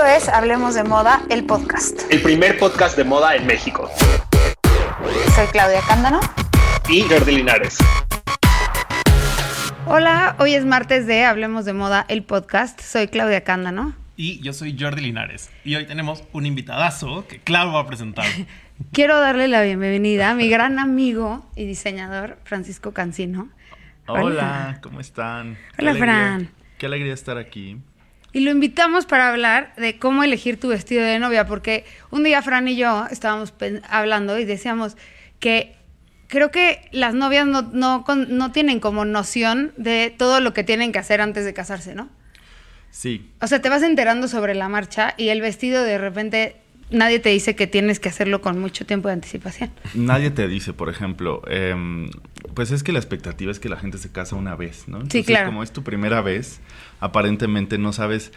Esto 0.00 0.12
es 0.16 0.28
Hablemos 0.30 0.74
de 0.74 0.82
Moda, 0.82 1.20
el 1.28 1.44
podcast. 1.44 2.10
El 2.10 2.22
primer 2.22 2.58
podcast 2.58 2.96
de 2.96 3.04
moda 3.04 3.36
en 3.36 3.46
México. 3.46 3.90
Soy 5.34 5.46
Claudia 5.48 5.82
Cándano. 5.86 6.20
Y 6.88 7.02
Jordi 7.02 7.36
Linares. 7.36 7.76
Hola, 9.84 10.36
hoy 10.38 10.54
es 10.54 10.64
martes 10.64 11.06
de 11.06 11.24
Hablemos 11.24 11.66
de 11.66 11.74
Moda, 11.74 12.06
el 12.08 12.22
podcast. 12.22 12.80
Soy 12.80 13.08
Claudia 13.08 13.44
Cándano. 13.44 13.94
Y 14.16 14.40
yo 14.40 14.54
soy 14.54 14.74
Jordi 14.80 15.02
Linares. 15.02 15.50
Y 15.64 15.74
hoy 15.74 15.84
tenemos 15.84 16.24
un 16.32 16.46
invitadazo 16.46 17.26
que 17.28 17.38
Clau 17.40 17.70
va 17.70 17.80
a 17.80 17.86
presentar. 17.86 18.24
Quiero 18.92 19.20
darle 19.20 19.48
la 19.48 19.60
bienvenida 19.60 20.30
a 20.30 20.34
mi 20.34 20.48
gran 20.48 20.78
amigo 20.78 21.44
y 21.56 21.66
diseñador, 21.66 22.38
Francisco 22.44 22.94
Cancino. 22.94 23.50
Hola, 24.06 24.78
¿cómo 24.82 24.98
están? 24.98 25.58
Hola, 25.78 25.94
Fran. 25.94 26.50
Qué 26.78 26.86
alegría 26.86 27.12
estar 27.12 27.36
aquí. 27.36 27.76
Y 28.32 28.40
lo 28.40 28.50
invitamos 28.50 29.06
para 29.06 29.28
hablar 29.28 29.74
de 29.76 29.98
cómo 29.98 30.22
elegir 30.22 30.58
tu 30.58 30.68
vestido 30.68 31.04
de 31.04 31.18
novia, 31.18 31.46
porque 31.46 31.84
un 32.10 32.22
día 32.22 32.42
Fran 32.42 32.68
y 32.68 32.76
yo 32.76 33.06
estábamos 33.10 33.52
hablando 33.88 34.38
y 34.38 34.44
decíamos 34.44 34.96
que 35.40 35.74
creo 36.28 36.50
que 36.50 36.88
las 36.92 37.14
novias 37.14 37.46
no, 37.46 37.62
no, 37.62 38.04
no 38.06 38.52
tienen 38.52 38.78
como 38.78 39.04
noción 39.04 39.72
de 39.76 40.14
todo 40.16 40.40
lo 40.40 40.54
que 40.54 40.62
tienen 40.62 40.92
que 40.92 41.00
hacer 41.00 41.20
antes 41.20 41.44
de 41.44 41.52
casarse, 41.52 41.94
¿no? 41.94 42.08
Sí. 42.90 43.30
O 43.40 43.46
sea, 43.46 43.60
te 43.60 43.68
vas 43.68 43.82
enterando 43.82 44.28
sobre 44.28 44.54
la 44.54 44.68
marcha 44.68 45.14
y 45.16 45.28
el 45.28 45.40
vestido 45.40 45.82
de 45.82 45.98
repente 45.98 46.59
nadie 46.90 47.18
te 47.18 47.30
dice 47.30 47.56
que 47.56 47.66
tienes 47.66 48.00
que 48.00 48.08
hacerlo 48.08 48.40
con 48.40 48.58
mucho 48.58 48.86
tiempo 48.86 49.08
de 49.08 49.14
anticipación. 49.14 49.70
Nadie 49.94 50.30
te 50.30 50.48
dice, 50.48 50.72
por 50.72 50.88
ejemplo, 50.88 51.42
em, 51.48 52.10
pues 52.54 52.70
es 52.70 52.82
que 52.82 52.92
la 52.92 52.98
expectativa 52.98 53.50
es 53.50 53.58
que 53.58 53.68
la 53.68 53.76
gente 53.76 53.98
se 53.98 54.10
casa 54.10 54.36
una 54.36 54.56
vez, 54.56 54.88
¿no? 54.88 55.00
sí, 55.10 55.24
claro. 55.24 55.46
Como 55.46 55.62
es 55.62 55.72
tu 55.72 55.82
primera 55.82 56.20
vez, 56.20 56.60
aparentemente 57.00 57.78
no 57.78 57.92
sabes 57.92 58.32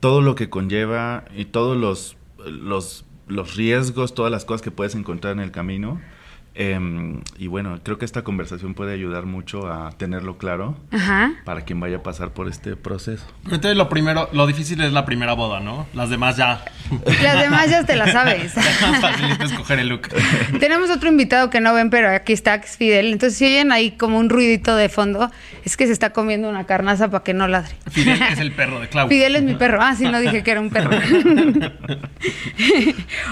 todo 0.00 0.20
lo 0.20 0.34
que 0.34 0.48
conlleva 0.48 1.24
y 1.36 1.46
todos 1.46 1.76
los, 1.76 2.16
los, 2.46 3.04
los 3.26 3.56
riesgos, 3.56 4.14
todas 4.14 4.30
las 4.30 4.44
cosas 4.44 4.62
que 4.62 4.70
puedes 4.70 4.94
encontrar 4.94 5.32
en 5.32 5.40
el 5.40 5.50
camino. 5.50 6.00
Em, 6.60 7.20
y 7.38 7.46
bueno, 7.46 7.78
creo 7.84 7.98
que 7.98 8.04
esta 8.04 8.22
conversación 8.22 8.74
puede 8.74 8.92
ayudar 8.92 9.26
mucho 9.26 9.72
a 9.72 9.92
tenerlo 9.92 10.38
claro 10.38 10.76
para 11.44 11.60
quien 11.60 11.78
vaya 11.78 11.98
a 11.98 12.02
pasar 12.02 12.30
por 12.30 12.48
este 12.48 12.74
proceso. 12.74 13.24
Entonces 13.44 13.76
lo 13.76 13.88
primero, 13.88 14.28
lo 14.32 14.44
difícil 14.44 14.80
es 14.80 14.92
la 14.92 15.04
primera 15.04 15.34
boda, 15.34 15.60
¿no? 15.60 15.86
Las 15.94 16.10
demás 16.10 16.36
ya. 16.36 16.64
Las 17.22 17.40
demás 17.40 17.70
ya 17.70 17.84
te 17.84 17.94
las 17.94 18.10
sabes. 18.12 18.54
Facilita 18.54 19.44
escoger 19.44 19.78
el 19.78 19.88
look. 19.88 20.08
Tenemos 20.58 20.90
otro 20.90 21.08
invitado 21.08 21.48
que 21.48 21.60
no 21.60 21.72
ven, 21.74 21.90
pero 21.90 22.10
aquí 22.10 22.32
está, 22.32 22.56
es 22.56 22.76
Fidel. 22.76 23.12
Entonces 23.12 23.38
si 23.38 23.44
oyen 23.44 23.70
ahí 23.70 23.92
como 23.92 24.18
un 24.18 24.28
ruidito 24.28 24.74
de 24.74 24.88
fondo, 24.88 25.30
es 25.64 25.76
que 25.76 25.86
se 25.86 25.92
está 25.92 26.10
comiendo 26.12 26.48
una 26.48 26.66
carnaza 26.66 27.08
para 27.08 27.22
que 27.22 27.34
no 27.34 27.46
ladre. 27.46 27.76
Fidel 27.92 28.20
es 28.32 28.40
el 28.40 28.50
perro 28.50 28.80
de 28.80 28.88
Clau. 28.88 29.08
Fidel 29.08 29.36
es 29.36 29.44
mi 29.44 29.54
perro. 29.54 29.80
Ah, 29.80 29.94
sí, 29.94 30.06
no 30.06 30.18
dije 30.18 30.42
que 30.42 30.50
era 30.50 30.60
un 30.60 30.70
perro. 30.70 30.90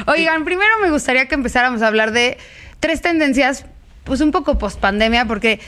Oigan, 0.07 0.45
primero 0.45 0.71
me 0.81 0.91
gustaría 0.91 1.27
que 1.27 1.35
empezáramos 1.35 1.83
a 1.83 1.89
hablar 1.89 2.13
de 2.13 2.39
tres 2.81 3.03
tendencias, 3.03 3.67
pues 4.05 4.21
un 4.21 4.31
poco 4.31 4.59
post 4.59 4.79
pandemia, 4.81 5.25
porque 5.27 5.61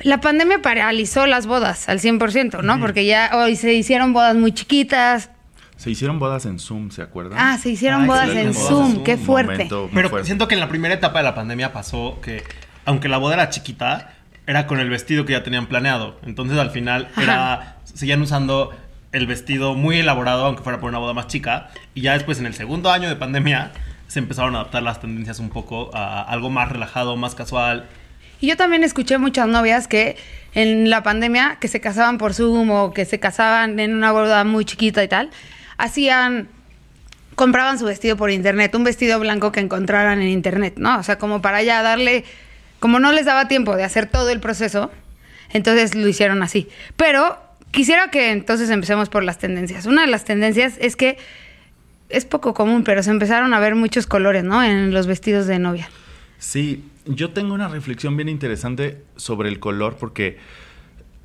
la 0.00 0.20
pandemia 0.20 0.60
paralizó 0.62 1.26
las 1.26 1.46
bodas 1.46 1.88
al 1.88 2.00
100%, 2.00 2.62
¿no? 2.62 2.80
Porque 2.80 3.06
ya 3.06 3.30
hoy 3.34 3.56
se 3.56 3.72
hicieron 3.72 4.12
bodas 4.12 4.36
muy 4.36 4.52
chiquitas. 4.52 5.30
Se 5.76 5.90
hicieron 5.90 6.18
bodas 6.18 6.46
en 6.46 6.58
Zoom, 6.58 6.90
¿se 6.90 7.02
acuerdan? 7.02 7.38
Ah, 7.40 7.58
se 7.58 7.70
hicieron 7.70 8.06
bodas, 8.06 8.30
en 8.30 8.54
Zoom. 8.54 9.04
qué 9.04 9.16
fuerte. 9.16 9.68
Pero 9.92 10.24
siento 10.24 10.48
que 10.48 10.54
en 10.54 10.60
la 10.60 10.68
primera 10.68 10.94
etapa 10.94 11.18
de 11.18 11.24
la 11.24 11.34
pandemia 11.34 11.72
pasó 11.72 12.18
que, 12.22 12.42
aunque 12.84 13.08
la 13.08 13.18
boda 13.18 13.34
era 13.34 13.50
chiquita, 13.50 14.14
era 14.46 14.66
con 14.66 14.80
el 14.80 14.88
vestido 14.88 15.24
que 15.26 15.32
ya 15.32 15.42
tenían 15.42 15.66
planeado. 15.66 16.18
Entonces 16.24 16.58
al 16.58 16.70
final 16.70 17.08
era, 17.20 17.76
seguían 17.84 18.22
usando 18.22 18.74
el 19.12 19.26
vestido 19.26 19.74
muy 19.74 19.98
elaborado, 19.98 20.46
aunque 20.46 20.62
fuera 20.62 20.80
por 20.80 20.88
una 20.88 20.98
boda 20.98 21.14
más 21.14 21.26
chica. 21.26 21.70
Y 21.94 22.02
ya 22.02 22.12
después, 22.12 22.38
en 22.38 22.46
el 22.46 22.54
segundo 22.54 22.90
año 22.90 23.08
de 23.08 23.16
pandemia, 23.16 23.72
se 24.08 24.18
empezaron 24.18 24.54
a 24.54 24.60
adaptar 24.60 24.82
las 24.82 25.00
tendencias 25.00 25.38
un 25.38 25.50
poco 25.50 25.90
a 25.94 26.22
algo 26.22 26.50
más 26.50 26.70
relajado, 26.70 27.16
más 27.16 27.34
casual. 27.34 27.88
Y 28.40 28.48
yo 28.48 28.56
también 28.56 28.84
escuché 28.84 29.18
muchas 29.18 29.48
novias 29.48 29.88
que 29.88 30.16
en 30.54 30.90
la 30.90 31.02
pandemia, 31.02 31.58
que 31.60 31.68
se 31.68 31.80
casaban 31.80 32.18
por 32.18 32.34
Zoom 32.34 32.70
o 32.70 32.92
que 32.92 33.04
se 33.04 33.18
casaban 33.18 33.78
en 33.78 33.94
una 33.94 34.12
boda 34.12 34.44
muy 34.44 34.64
chiquita 34.64 35.02
y 35.02 35.08
tal, 35.08 35.30
hacían 35.78 36.48
compraban 37.36 37.78
su 37.78 37.84
vestido 37.84 38.16
por 38.16 38.30
internet, 38.30 38.74
un 38.74 38.82
vestido 38.82 39.20
blanco 39.20 39.52
que 39.52 39.60
encontraran 39.60 40.20
en 40.22 40.28
internet, 40.28 40.74
¿no? 40.78 40.98
O 40.98 41.02
sea, 41.02 41.18
como 41.18 41.42
para 41.42 41.62
ya 41.62 41.82
darle, 41.82 42.24
como 42.80 42.98
no 42.98 43.12
les 43.12 43.26
daba 43.26 43.46
tiempo 43.46 43.76
de 43.76 43.84
hacer 43.84 44.06
todo 44.06 44.30
el 44.30 44.40
proceso, 44.40 44.90
entonces 45.50 45.94
lo 45.94 46.08
hicieron 46.08 46.42
así. 46.42 46.68
Pero 46.96 47.38
quisiera 47.70 48.10
que 48.10 48.30
entonces 48.30 48.70
empecemos 48.70 49.10
por 49.10 49.22
las 49.22 49.38
tendencias. 49.38 49.84
Una 49.84 50.00
de 50.02 50.08
las 50.08 50.24
tendencias 50.24 50.74
es 50.80 50.96
que 50.96 51.18
es 52.08 52.24
poco 52.24 52.54
común, 52.54 52.84
pero 52.84 53.02
se 53.02 53.10
empezaron 53.10 53.54
a 53.54 53.60
ver 53.60 53.74
muchos 53.74 54.06
colores, 54.06 54.44
¿no? 54.44 54.62
En 54.62 54.92
los 54.92 55.06
vestidos 55.06 55.46
de 55.46 55.58
novia. 55.58 55.88
Sí, 56.38 56.84
yo 57.06 57.30
tengo 57.30 57.54
una 57.54 57.68
reflexión 57.68 58.16
bien 58.16 58.28
interesante 58.28 59.02
sobre 59.16 59.48
el 59.48 59.58
color 59.58 59.96
porque 59.96 60.38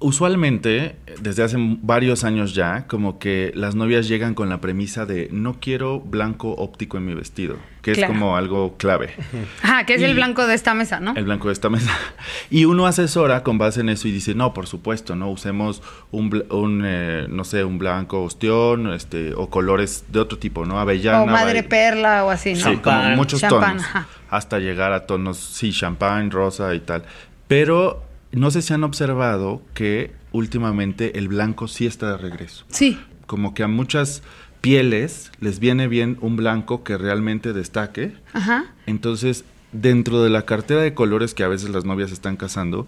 usualmente, 0.02 0.96
desde 1.20 1.44
hace 1.44 1.58
varios 1.60 2.24
años 2.24 2.54
ya, 2.54 2.88
como 2.88 3.20
que 3.20 3.52
las 3.56 3.76
novias 3.76 4.08
llegan 4.08 4.34
con 4.34 4.50
la 4.50 4.60
premisa 4.60 5.06
de 5.06 5.30
no 5.32 5.60
quiero 5.60 6.00
blanco 6.00 6.52
óptico 6.52 6.98
en 6.98 7.06
mi 7.06 7.14
vestido, 7.14 7.58
que 7.82 7.92
es 7.92 8.06
como 8.06 8.36
algo 8.36 8.76
clave. 8.78 9.14
Ajá, 9.62 9.86
que 9.86 9.94
es 9.94 10.02
el 10.02 10.16
blanco 10.16 10.46
de 10.48 10.56
esta 10.56 10.74
mesa, 10.74 11.00
¿no? 11.00 11.14
El 11.16 11.26
blanco 11.26 11.48
de 11.48 11.54
esta 11.54 11.70
mesa. 11.70 11.92
Y 12.50 12.66
uno 12.66 12.86
asesora 12.86 13.44
con 13.44 13.58
base 13.58 13.82
en 13.82 13.90
eso 13.90 14.08
y 14.08 14.12
dice, 14.12 14.36
no, 14.36 14.54
por 14.54 14.68
supuesto, 14.68 15.16
no 15.16 15.30
usemos 15.30 15.82
un, 16.12 16.44
un 16.50 16.82
eh, 16.86 17.28
no 17.30 17.44
sé, 17.44 17.64
un 17.64 17.78
blanco 17.78 18.24
ostión, 18.24 18.92
este, 18.94 19.34
o 19.36 19.50
colores 19.50 20.06
de 20.10 20.20
otro 20.20 20.38
tipo, 20.38 20.66
¿no? 20.66 20.80
Avellana. 20.80 21.24
O 21.24 21.28
madre 21.28 21.64
perla 21.64 22.26
o 22.26 22.30
así, 22.30 22.54
¿no? 22.54 22.60
Sí, 22.60 22.78
como 22.78 23.02
muchos 23.12 23.42
tonos. 23.42 23.84
Hasta 24.30 24.60
llegar 24.60 24.92
a 24.92 25.06
tonos, 25.06 25.38
sí, 25.38 25.72
champán, 25.72 26.32
rosa 26.32 26.74
y 26.74 26.80
tal. 26.80 27.04
Pero 27.48 28.11
no 28.32 28.52
sé 28.52 28.62
si 28.62 28.74
han 28.74 28.84
observado 28.84 29.62
que 29.74 30.12
últimamente 30.32 31.18
el 31.18 31.28
blanco 31.28 31.68
sí 31.68 31.86
está 31.86 32.12
de 32.12 32.18
regreso. 32.18 32.66
Sí. 32.70 33.00
Como 33.26 33.54
que 33.54 33.64
a 33.64 33.68
muchas 33.68 34.24
pieles 34.62 35.32
les 35.40 35.60
viene 35.60 35.88
bien 35.88 36.18
un 36.22 36.36
blanco 36.36 36.84
que 36.84 36.98
realmente 36.98 37.54
destaque. 37.54 38.14
Ajá. 38.34 38.66
Entonces, 38.86 39.44
dentro 39.72 40.24
de 40.24 40.30
la 40.30 40.46
cartera 40.46 40.82
de 40.82 40.94
colores 40.94 41.34
que 41.34 41.44
a 41.44 41.48
veces 41.48 41.70
las 41.70 41.86
novias 41.86 42.12
están 42.12 42.38
casando, 42.38 42.88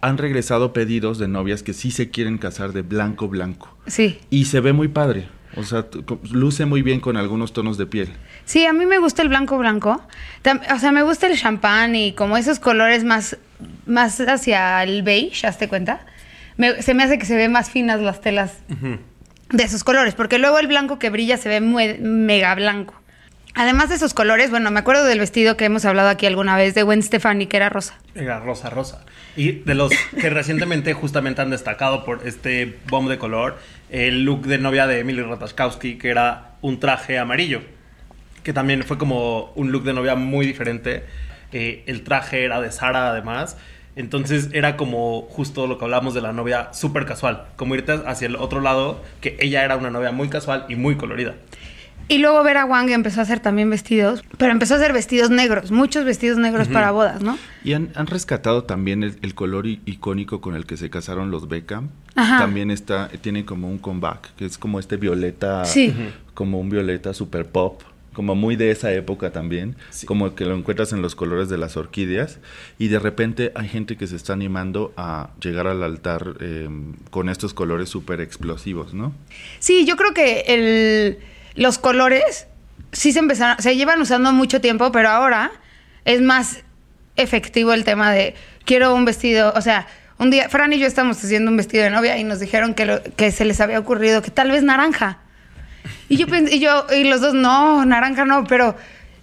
han 0.00 0.18
regresado 0.18 0.72
pedidos 0.72 1.18
de 1.18 1.28
novias 1.28 1.62
que 1.62 1.72
sí 1.72 1.90
se 1.90 2.10
quieren 2.10 2.38
casar 2.38 2.72
de 2.72 2.82
blanco 2.82 3.28
blanco. 3.28 3.76
Sí. 3.86 4.18
Y 4.30 4.46
se 4.46 4.60
ve 4.60 4.72
muy 4.72 4.88
padre. 4.88 5.28
O 5.56 5.62
sea, 5.62 5.86
luce 6.32 6.66
muy 6.66 6.82
bien 6.82 7.00
con 7.00 7.16
algunos 7.16 7.52
tonos 7.52 7.78
de 7.78 7.86
piel. 7.86 8.08
Sí, 8.44 8.66
a 8.66 8.72
mí 8.72 8.86
me 8.86 8.98
gusta 8.98 9.22
el 9.22 9.28
blanco 9.28 9.58
blanco. 9.58 10.02
O 10.74 10.78
sea, 10.78 10.92
me 10.92 11.02
gusta 11.02 11.26
el 11.26 11.38
champán 11.38 11.94
y 11.96 12.12
como 12.12 12.36
esos 12.36 12.58
colores 12.58 13.04
más, 13.04 13.36
más 13.86 14.20
hacia 14.20 14.82
el 14.82 15.02
beige, 15.02 15.50
¿te 15.52 15.68
cuenta? 15.68 16.00
se 16.80 16.94
me 16.94 17.02
hace 17.02 17.18
que 17.18 17.26
se 17.26 17.36
ve 17.36 17.48
más 17.48 17.70
finas 17.70 18.00
las 18.00 18.20
telas 18.20 18.58
de 19.50 19.62
esos 19.62 19.82
colores, 19.82 20.14
porque 20.14 20.38
luego 20.38 20.58
el 20.58 20.66
blanco 20.66 20.98
que 20.98 21.10
brilla 21.10 21.36
se 21.36 21.48
ve 21.48 21.60
muy, 21.60 21.98
mega 21.98 22.54
blanco. 22.54 22.94
Además 23.56 23.88
de 23.88 23.94
esos 23.94 24.14
colores, 24.14 24.50
bueno, 24.50 24.70
me 24.72 24.80
acuerdo 24.80 25.04
del 25.04 25.20
vestido 25.20 25.56
que 25.56 25.64
hemos 25.64 25.84
hablado 25.84 26.08
aquí 26.08 26.26
alguna 26.26 26.56
vez 26.56 26.74
de 26.74 26.82
Gwen 26.82 27.02
Stefani, 27.02 27.46
que 27.46 27.56
era 27.56 27.68
rosa. 27.68 27.94
Era 28.16 28.40
rosa, 28.40 28.68
rosa. 28.68 29.04
Y 29.36 29.52
de 29.52 29.74
los 29.76 29.92
que 30.20 30.28
recientemente 30.28 30.92
justamente 30.92 31.40
han 31.40 31.50
destacado 31.50 32.04
por 32.04 32.26
este 32.26 32.78
bomb 32.88 33.08
de 33.08 33.16
color, 33.18 33.58
el 33.90 34.24
look 34.24 34.46
de 34.46 34.58
novia 34.58 34.88
de 34.88 34.98
Emily 34.98 35.22
Ratajkowski, 35.22 35.98
que 35.98 36.10
era 36.10 36.56
un 36.62 36.80
traje 36.80 37.16
amarillo, 37.16 37.62
que 38.44 38.52
también 38.52 38.84
fue 38.84 38.98
como 38.98 39.50
un 39.56 39.72
look 39.72 39.82
de 39.82 39.92
novia 39.92 40.14
muy 40.14 40.46
diferente. 40.46 41.04
Eh, 41.52 41.82
el 41.86 42.04
traje 42.04 42.44
era 42.44 42.60
de 42.60 42.70
Sara 42.70 43.10
además. 43.10 43.56
Entonces 43.96 44.50
era 44.52 44.76
como 44.76 45.22
justo 45.22 45.66
lo 45.66 45.78
que 45.78 45.84
hablábamos 45.84 46.14
de 46.14 46.20
la 46.20 46.32
novia 46.32 46.72
súper 46.72 47.06
casual, 47.06 47.46
como 47.56 47.74
irte 47.74 47.92
hacia 48.06 48.26
el 48.26 48.36
otro 48.36 48.60
lado, 48.60 49.00
que 49.20 49.36
ella 49.40 49.64
era 49.64 49.76
una 49.76 49.90
novia 49.90 50.10
muy 50.10 50.28
casual 50.28 50.66
y 50.68 50.76
muy 50.76 50.96
colorida. 50.96 51.34
Y 52.06 52.18
luego 52.18 52.42
Vera 52.42 52.66
Wang 52.66 52.90
empezó 52.90 53.20
a 53.20 53.22
hacer 53.22 53.40
también 53.40 53.70
vestidos, 53.70 54.22
pero 54.36 54.52
empezó 54.52 54.74
a 54.74 54.76
hacer 54.76 54.92
vestidos 54.92 55.30
negros, 55.30 55.70
muchos 55.70 56.04
vestidos 56.04 56.36
negros 56.36 56.68
para 56.68 56.90
bodas, 56.90 57.22
¿no? 57.22 57.38
Y 57.62 57.72
han, 57.72 57.88
rescatado 58.06 58.64
también 58.64 59.02
el, 59.02 59.34
color 59.34 59.66
icónico 59.66 60.42
con 60.42 60.54
el 60.54 60.66
que 60.66 60.76
se 60.76 60.90
casaron 60.90 61.30
los 61.30 61.48
Beckham. 61.48 61.88
También 62.14 62.70
está, 62.70 63.08
tiene 63.08 63.46
como 63.46 63.70
un 63.70 63.78
comeback, 63.78 64.34
que 64.34 64.44
es 64.44 64.58
como 64.58 64.80
este 64.80 64.98
violeta, 64.98 65.62
como 66.34 66.60
un 66.60 66.68
violeta 66.68 67.14
super 67.14 67.46
pop, 67.46 67.80
como 68.14 68.34
muy 68.34 68.56
de 68.56 68.70
esa 68.70 68.92
época 68.92 69.30
también, 69.32 69.76
como 70.06 70.34
que 70.34 70.46
lo 70.46 70.56
encuentras 70.56 70.92
en 70.92 71.02
los 71.02 71.14
colores 71.14 71.50
de 71.50 71.58
las 71.58 71.76
orquídeas. 71.76 72.38
Y 72.78 72.88
de 72.88 72.98
repente 72.98 73.52
hay 73.54 73.68
gente 73.68 73.96
que 73.98 74.06
se 74.06 74.16
está 74.16 74.32
animando 74.32 74.94
a 74.96 75.30
llegar 75.40 75.66
al 75.66 75.82
altar 75.82 76.36
em, 76.40 76.94
con 77.10 77.28
estos 77.28 77.52
colores 77.52 77.90
súper 77.90 78.22
explosivos, 78.22 78.94
¿no? 78.94 79.12
Sí, 79.58 79.84
yo 79.84 79.96
creo 79.96 80.14
que 80.14 80.44
el 80.46 81.18
los 81.54 81.78
colores 81.78 82.46
sí 82.92 83.12
se 83.12 83.18
empezaron, 83.18 83.62
se 83.62 83.76
llevan 83.76 84.00
usando 84.00 84.32
mucho 84.32 84.60
tiempo, 84.60 84.90
pero 84.92 85.08
ahora 85.08 85.52
es 86.04 86.20
más 86.20 86.60
efectivo 87.16 87.72
el 87.72 87.84
tema 87.84 88.12
de 88.12 88.34
quiero 88.64 88.94
un 88.94 89.04
vestido, 89.04 89.52
o 89.54 89.60
sea, 89.60 89.86
un 90.18 90.30
día 90.30 90.48
Fran 90.48 90.72
y 90.72 90.78
yo 90.78 90.86
estamos 90.86 91.22
haciendo 91.22 91.50
un 91.50 91.56
vestido 91.56 91.84
de 91.84 91.90
novia 91.90 92.18
y 92.18 92.24
nos 92.24 92.40
dijeron 92.40 92.74
que, 92.74 93.12
que 93.16 93.30
se 93.30 93.44
les 93.44 93.60
había 93.60 93.78
ocurrido 93.78 94.22
que 94.22 94.30
tal 94.30 94.50
vez 94.50 94.62
naranja. 94.62 95.18
Y 96.08 96.16
yo, 96.16 96.26
y 96.50 96.60
yo, 96.60 96.86
y 96.94 97.04
los 97.04 97.20
dos, 97.20 97.34
no, 97.34 97.84
naranja 97.84 98.24
no, 98.24 98.44
pero 98.44 98.76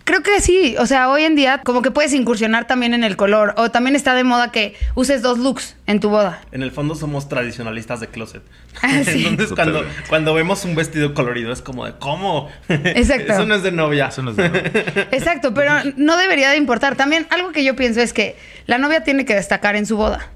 Creo 0.04 0.24
que 0.24 0.42
sí, 0.42 0.76
o 0.80 0.86
sea, 0.86 1.10
hoy 1.10 1.24
en 1.24 1.36
día 1.36 1.62
como 1.64 1.82
que 1.82 1.92
puedes 1.92 2.14
incursionar 2.14 2.66
también 2.66 2.94
en 2.94 3.04
el 3.04 3.16
color 3.16 3.54
o 3.58 3.70
también 3.70 3.96
está 3.96 4.16
de 4.16 4.24
moda 4.24 4.52
que 4.52 4.76
uses 4.96 5.22
dos 5.22 5.38
looks 5.38 5.78
en 5.86 6.00
tu 6.00 6.10
boda. 6.10 6.42
En 6.52 6.64
el 6.64 6.72
fondo 6.72 6.96
somos 6.96 7.30
tradicionalistas 7.30 8.00
de 8.00 8.08
closet. 8.08 8.42
Ah, 8.82 9.04
sí. 9.06 9.26
Entonces 9.28 9.56
cuando, 9.56 9.86
cuando 10.10 10.34
vemos 10.34 10.66
un 10.66 10.76
vestido 10.76 11.14
colorido 11.14 11.52
es 11.52 11.62
como 11.62 11.86
de 11.86 11.94
¿cómo? 11.94 12.50
Exacto. 12.70 13.34
Eso 13.34 13.46
no 13.46 13.56
es 13.56 13.64
de 13.64 13.72
novia. 13.72 14.08
Eso 14.08 14.24
no 14.24 14.32
es 14.32 14.38
de 14.38 14.50
novia. 14.50 14.64
Exacto, 15.12 15.54
pero 15.54 15.72
no 15.98 16.18
debería 16.18 16.50
de 16.50 16.58
importar. 16.58 16.96
También 16.96 17.28
algo 17.30 17.52
que 17.52 17.64
yo 17.64 17.76
pienso 17.76 18.02
es 18.02 18.12
que 18.12 18.36
la 18.66 18.78
novia 18.78 19.04
tiene 19.04 19.24
que 19.24 19.36
destacar 19.36 19.76
en 19.76 19.86
su 19.86 19.98
boda. 19.98 20.30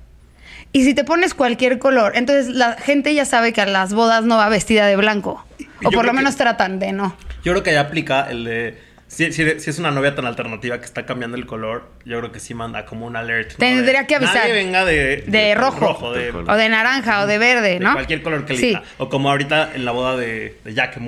Y 0.76 0.84
si 0.84 0.94
te 0.94 1.06
pones 1.06 1.34
cualquier 1.34 1.80
color, 1.80 2.18
entonces 2.18 2.54
la 2.54 2.74
gente 2.74 3.14
ya 3.14 3.24
sabe 3.24 3.54
que 3.54 3.62
a 3.62 3.66
las 3.66 3.94
bodas 3.94 4.26
no 4.26 4.36
va 4.36 4.50
vestida 4.50 4.86
de 4.88 4.98
blanco. 4.98 5.42
O 5.86 5.90
por 5.90 6.04
lo 6.04 6.12
menos 6.12 6.36
tratan 6.36 6.80
de 6.80 6.92
no. 6.92 7.16
Yo 7.46 7.54
creo 7.54 7.64
que 7.64 7.72
ya 7.72 7.80
aplica 7.80 8.30
el 8.30 8.44
de 8.44 8.78
si, 9.08 9.32
si, 9.32 9.44
es 9.44 9.80
una 9.80 9.92
novia 9.92 10.16
tan 10.16 10.26
alternativa 10.26 10.78
que 10.80 10.84
está 10.84 11.06
cambiando 11.06 11.38
el 11.38 11.46
color, 11.46 11.90
yo 12.04 12.20
creo 12.20 12.34
que 12.34 12.42
sí 12.42 12.54
manda 12.54 12.84
como 12.84 13.06
un 13.06 13.16
alert. 13.16 13.56
Tendría 13.56 14.06
que 14.06 14.16
avisar. 14.16 14.36
Nadie 14.36 14.52
venga 14.52 14.84
de, 14.84 15.24
de, 15.28 15.56
rojo, 15.56 15.98
o 15.98 16.12
de 16.12 16.70
naranja 16.70 17.24
o 17.24 17.26
de 17.26 17.38
verde, 17.38 17.80
¿no? 17.80 17.92
De 17.92 17.96
cualquier 17.96 18.22
color 18.22 18.44
que 18.44 18.56
elija. 18.56 18.84
O 18.98 19.08
como 19.08 19.32
ahorita 19.32 19.76
en 19.76 19.86
la 19.86 19.92
boda 19.92 20.18
de, 20.18 20.60
de 20.66 20.74
Jack 20.74 21.00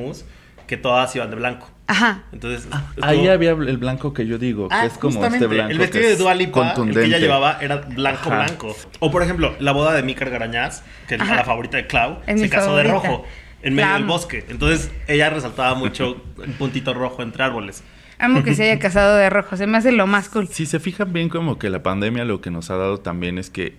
que 0.65 0.77
todas 0.77 1.13
iban 1.13 1.29
de 1.29 1.35
blanco. 1.35 1.69
Ajá. 1.87 2.23
Entonces, 2.33 2.67
ah, 2.71 2.83
ahí 3.01 3.27
había 3.27 3.51
el 3.51 3.77
blanco 3.77 4.13
que 4.13 4.27
yo 4.27 4.37
digo, 4.37 4.67
que 4.67 4.75
ah, 4.75 4.85
es 4.85 4.97
como 4.97 5.25
este 5.25 5.47
blanco. 5.47 5.71
El 5.71 5.79
vestido 5.79 6.09
de 6.09 6.15
Dua 6.17 6.33
Lipa, 6.33 6.73
el 6.73 6.93
que 6.93 7.05
ella 7.05 7.17
llevaba, 7.17 7.57
era 7.61 7.77
blanco 7.77 8.29
blanco. 8.29 8.75
O 8.99 9.09
por 9.09 9.23
ejemplo, 9.23 9.55
la 9.59 9.71
boda 9.71 9.93
de 9.93 10.03
Mika 10.03 10.25
Garañaz, 10.25 10.83
que 11.07 11.15
es 11.15 11.27
la 11.27 11.45
favorita 11.45 11.77
de 11.77 11.87
Clau, 11.87 12.19
se 12.25 12.49
casó 12.49 12.75
de 12.75 12.83
rojo 12.83 13.25
en 13.61 13.73
medio 13.73 13.93
del 13.93 14.05
bosque. 14.05 14.45
Entonces, 14.49 14.91
ella 15.07 15.29
resaltaba 15.29 15.75
mucho 15.75 16.23
un 16.37 16.53
puntito 16.53 16.93
rojo 16.93 17.23
entre 17.23 17.43
árboles. 17.43 17.83
Amo 18.19 18.43
que 18.43 18.55
se 18.55 18.63
haya 18.63 18.79
casado 18.79 19.15
de 19.15 19.29
rojo, 19.29 19.57
se 19.57 19.67
me 19.67 19.77
hace 19.77 19.91
lo 19.91 20.07
más 20.07 20.27
cool. 20.29 20.47
Si 20.47 20.65
se 20.65 20.79
fijan 20.79 21.13
bien 21.13 21.29
como 21.29 21.59
que 21.59 21.69
la 21.69 21.83
pandemia 21.83 22.25
lo 22.25 22.41
que 22.41 22.49
nos 22.49 22.71
ha 22.71 22.75
dado 22.75 22.99
también 22.99 23.37
es 23.37 23.49
que 23.51 23.77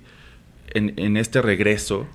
en, 0.75 0.95
en 0.97 1.17
este 1.17 1.43
regreso 1.43 2.07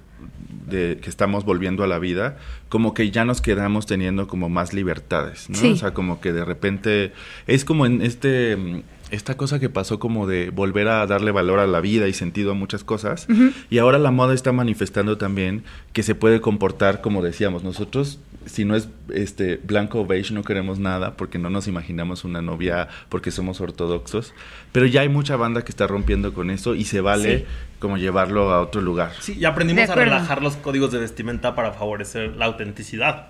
de 0.67 0.99
que 1.01 1.09
estamos 1.09 1.45
volviendo 1.45 1.83
a 1.83 1.87
la 1.87 1.99
vida, 1.99 2.37
como 2.69 2.93
que 2.93 3.11
ya 3.11 3.25
nos 3.25 3.41
quedamos 3.41 3.85
teniendo 3.85 4.27
como 4.27 4.49
más 4.49 4.73
libertades, 4.73 5.49
¿no? 5.49 5.71
O 5.71 5.75
sea, 5.75 5.93
como 5.93 6.21
que 6.21 6.33
de 6.33 6.45
repente 6.45 7.13
es 7.47 7.65
como 7.65 7.85
en 7.85 8.01
este 8.01 8.83
esta 9.13 9.37
cosa 9.37 9.59
que 9.59 9.69
pasó 9.69 9.99
como 9.99 10.25
de 10.25 10.49
volver 10.49 10.87
a 10.87 11.05
darle 11.05 11.31
valor 11.31 11.59
a 11.59 11.67
la 11.67 11.81
vida 11.81 12.07
y 12.07 12.13
sentido 12.13 12.51
a 12.51 12.53
muchas 12.55 12.83
cosas. 12.83 13.27
Y 13.69 13.77
ahora 13.77 13.99
la 13.99 14.09
moda 14.09 14.33
está 14.33 14.51
manifestando 14.51 15.19
también 15.19 15.63
que 15.93 16.01
se 16.01 16.15
puede 16.15 16.41
comportar 16.41 17.01
como 17.01 17.21
decíamos. 17.21 17.63
Nosotros, 17.63 18.19
si 18.47 18.65
no 18.65 18.75
es 18.75 18.89
este 19.13 19.57
blanco 19.57 20.01
o 20.01 20.07
beige, 20.07 20.33
no 20.33 20.43
queremos 20.43 20.79
nada 20.79 21.15
porque 21.15 21.37
no 21.37 21.51
nos 21.51 21.67
imaginamos 21.67 22.23
una 22.23 22.41
novia 22.41 22.87
porque 23.09 23.29
somos 23.29 23.61
ortodoxos. 23.61 24.33
Pero 24.71 24.87
ya 24.87 25.01
hay 25.01 25.09
mucha 25.09 25.35
banda 25.35 25.63
que 25.63 25.69
está 25.69 25.85
rompiendo 25.85 26.33
con 26.33 26.49
eso 26.49 26.73
y 26.73 26.85
se 26.85 26.99
vale 26.99 27.45
como 27.77 27.97
llevarlo 27.97 28.51
a 28.51 28.61
otro 28.61 28.81
lugar. 28.81 29.11
Sí, 29.19 29.37
y 29.39 29.45
aprendimos 29.45 29.89
a 29.91 29.95
relajar 29.95 30.41
los 30.41 30.55
códigos 30.55 30.91
de 30.91 30.97
vestimenta 30.97 31.53
para 31.53 31.73
favorecer 31.73 32.35
la 32.35 32.45
autenticidad. 32.45 33.27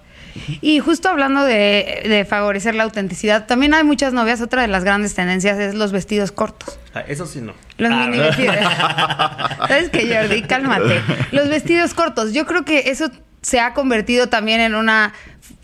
Y 0.61 0.79
justo 0.79 1.09
hablando 1.09 1.43
de, 1.43 2.25
favorecer 2.29 2.75
la 2.75 2.83
autenticidad, 2.83 3.45
también 3.45 3.73
hay 3.73 3.83
muchas 3.83 4.13
novias. 4.13 4.41
Otra 4.41 4.61
de 4.63 4.67
las 4.67 4.83
grandes 4.83 5.13
tendencias 5.13 5.59
es 5.59 5.75
los 5.75 5.91
vestidos 5.91 6.31
cortos. 6.31 6.79
Ah, 6.93 7.01
eso 7.07 7.25
sí 7.25 7.41
no. 7.41 7.53
Los 7.77 7.91
ah, 7.91 8.07
mini 8.07 8.17
vestidos. 8.17 8.55
¿Sabes 9.67 9.89
qué, 9.89 10.13
Jordi? 10.13 10.41
Cálmate. 10.43 11.01
Los 11.31 11.49
vestidos 11.49 11.93
cortos. 11.93 12.33
Yo 12.33 12.45
creo 12.45 12.65
que 12.65 12.91
eso 12.91 13.11
se 13.41 13.59
ha 13.59 13.73
convertido 13.73 14.27
también 14.27 14.61
en 14.61 14.75
una 14.75 15.13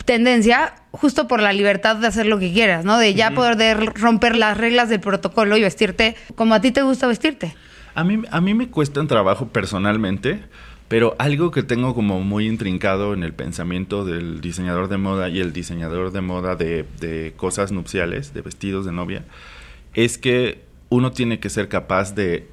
tendencia 0.06 0.74
justo 0.92 1.28
por 1.28 1.42
la 1.42 1.54
libertad 1.54 1.96
de 1.96 2.08
hacer 2.08 2.26
lo 2.26 2.40
que 2.40 2.52
quieras, 2.52 2.84
¿no? 2.84 2.98
De 2.98 3.14
ya 3.14 3.32
poder 3.32 3.94
romper 3.96 4.36
las 4.36 4.58
reglas 4.58 4.90
del 4.90 5.00
protocolo 5.00 5.56
y 5.56 5.62
vestirte 5.62 6.16
como 6.36 6.56
a 6.56 6.62
ti 6.62 6.72
te 6.72 6.82
gusta 6.82 7.08
vestirte. 7.08 7.56
A 7.96 8.04
mí, 8.04 8.22
a 8.30 8.42
mí 8.42 8.54
me 8.54 8.70
cuesta 8.70 9.02
un 9.02 9.08
trabajo 9.08 9.50
personalmente 9.50 10.44
pero 10.90 11.16
algo 11.20 11.52
que 11.52 11.62
tengo 11.62 11.94
como 11.94 12.22
muy 12.22 12.48
intrincado 12.48 13.14
en 13.14 13.24
el 13.24 13.32
pensamiento 13.32 14.06
del 14.06 14.42
diseñador 14.42 14.90
de 14.90 14.98
moda 14.98 15.30
y 15.30 15.40
el 15.40 15.54
diseñador 15.54 16.12
de 16.12 16.22
moda 16.22 16.56
de, 16.56 17.34
cosas 17.38 17.72
nupciales, 17.72 18.34
de 18.34 18.42
vestidos 18.42 18.86
de 18.86 18.92
novia, 18.92 19.24
es 19.94 20.18
que 20.18 20.64
uno 20.90 21.12
tiene 21.12 21.40
que 21.40 21.52
ser 21.52 21.70
capaz 21.70 22.16
de 22.16 22.48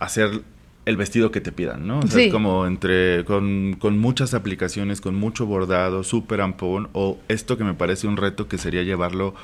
hacer 0.00 0.40
el 0.86 0.96
vestido 0.96 1.30
que 1.30 1.42
te 1.42 1.52
pidan, 1.52 1.86
¿no? 1.86 2.00
O 2.00 2.06
sea, 2.06 2.24
es 2.24 2.32
como 2.32 2.66
entre, 2.66 3.26
con, 3.26 3.78
muchas 3.98 4.32
aplicaciones, 4.32 5.02
con 5.02 5.14
mucho 5.14 5.44
bordado, 5.44 6.02
súper 6.02 6.40
ampón, 6.40 6.88
o 6.94 7.18
esto 7.28 7.58
que 7.58 7.64
me 7.64 7.74
parece 7.74 8.08
un 8.08 8.16
reto 8.16 8.48
que 8.48 8.56
sería 8.56 8.82
llevarlo 8.82 9.34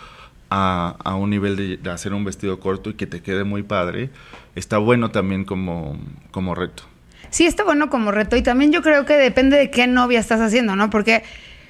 a, 0.48 0.96
a 1.04 1.16
un 1.16 1.28
nivel 1.28 1.54
de, 1.54 1.76
de, 1.76 1.90
hacer 1.90 2.14
un 2.14 2.24
vestido 2.24 2.58
corto 2.60 2.88
y 2.88 2.94
que 2.94 3.06
te 3.06 3.20
quede 3.20 3.44
muy 3.44 3.62
padre, 3.62 4.08
está 4.54 4.78
bueno 4.78 5.10
también 5.10 5.44
como, 5.44 6.00
como 6.30 6.54
reto 6.54 6.84
sí 7.30 7.46
está 7.46 7.64
bueno 7.64 7.90
como 7.90 8.10
reto 8.10 8.36
y 8.36 8.42
también 8.42 8.72
yo 8.72 8.82
creo 8.82 9.04
que 9.04 9.14
depende 9.14 9.56
de 9.56 9.70
qué 9.70 9.86
novia 9.86 10.20
estás 10.20 10.40
haciendo, 10.40 10.76
¿no? 10.76 10.90
Porque 10.90 11.22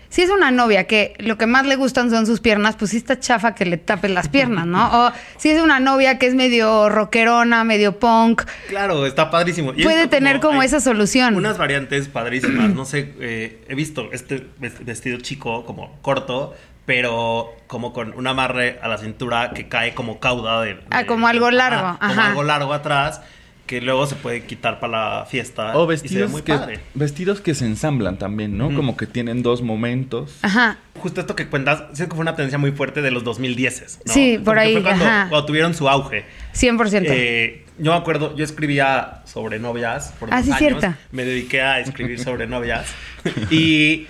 si 0.08 0.22
es 0.22 0.31
una 0.31 0.50
novia 0.50 0.84
que 0.84 1.14
lo 1.19 1.37
que 1.37 1.46
más 1.46 1.66
le 1.66 1.76
gustan 1.76 2.10
son 2.10 2.26
sus 2.26 2.40
piernas, 2.40 2.76
pues 2.76 2.93
sí 2.93 2.96
está 2.96 3.20
chafa 3.20 3.55
que 3.55 3.66
le 3.66 3.76
tapes 3.76 4.10
las 4.10 4.28
piernas, 4.28 4.66
¿no? 4.66 4.88
O 5.08 5.12
si 5.37 5.50
es 5.50 5.60
una 5.60 5.81
novia 5.81 6.19
que 6.19 6.26
es 6.26 6.34
medio 6.34 6.88
rockerona, 6.88 7.62
medio 7.64 7.99
punk. 7.99 8.43
Claro, 8.69 9.06
está 9.06 9.31
padrísimo. 9.31 9.72
puede 9.75 10.08
tener 10.08 10.40
como, 10.40 10.62
esa 10.62 10.81
solución. 10.81 11.37
Unas 11.37 11.58
variantes 11.58 12.08
padrísimas. 12.08 12.70
No 12.70 12.84
sé, 12.84 13.14
eh, 13.20 13.64
he 13.69 13.75
visto 13.75 14.08
este 14.12 14.46
vestido 14.58 15.19
chico, 15.19 15.64
como 15.66 15.99
corto, 16.00 16.55
pero 16.87 17.55
como 17.66 17.93
con 17.93 18.14
un 18.14 18.26
amarre 18.26 18.78
a 18.82 18.88
la 18.88 18.96
cintura 18.96 19.52
que 19.55 19.69
cae 19.69 19.94
como 19.94 20.20
cauda 20.20 20.62
de. 20.62 20.81
ah, 20.90 21.05
como 21.05 21.28
algo 21.28 21.50
largo. 21.50 21.99
Como 21.99 22.20
algo 22.20 22.43
largo 22.44 22.72
atrás 22.72 23.20
que 23.69 23.82
luego 23.82 24.06
se 24.06 24.17
puede 24.17 24.44
quitar 24.44 24.81
para 24.81 25.20
la 25.20 25.26
fiesta. 25.26 25.76
O 25.76 25.87
vestidos, 25.87 26.31
muy 26.31 26.43
que, 26.43 26.55
padre. 26.55 26.81
vestidos 26.94 27.41
que 27.43 27.55
se 27.55 27.67
ensamblan 27.67 28.19
también, 28.19 28.56
¿no? 28.56 28.75
Como 28.75 28.97
que 28.97 29.06
tienen 29.06 29.43
dos 29.43 29.62
momentos. 29.62 30.38
Ajá. 30.43 30.79
Justo 30.99 31.20
esto 31.20 31.37
que 31.37 31.47
cuentas, 31.47 31.85
sé 31.93 32.06
que 32.06 32.11
fue 32.11 32.20
una 32.20 32.35
tendencia 32.35 32.59
muy 32.59 32.73
fuerte 32.73 33.03
de 33.03 33.11
los 33.12 33.23
2010, 33.23 34.00
¿no? 34.06 34.12
Sí, 34.12 34.41
por 34.43 34.59
ahí. 34.59 34.73
Fue 34.73 34.82
cuando, 34.82 35.44
tuvieron 35.44 35.75
su 35.75 35.88
auge. 35.88 36.25
100%. 36.55 37.03
Eh, 37.05 37.67
yo 37.79 37.93
me 37.93 37.99
acuerdo, 37.99 38.35
yo 38.35 38.43
escribía 38.43 39.20
sobre 39.26 39.59
novias 39.59 40.15
por 40.19 40.32
ah, 40.32 40.43
sí, 40.43 40.50
cierto. 40.56 40.93
Me 41.12 41.25
dediqué 41.25 41.61
a 41.61 41.79
escribir 41.81 42.19
sobre 42.19 42.47
novias. 42.47 42.87
y 43.50 44.06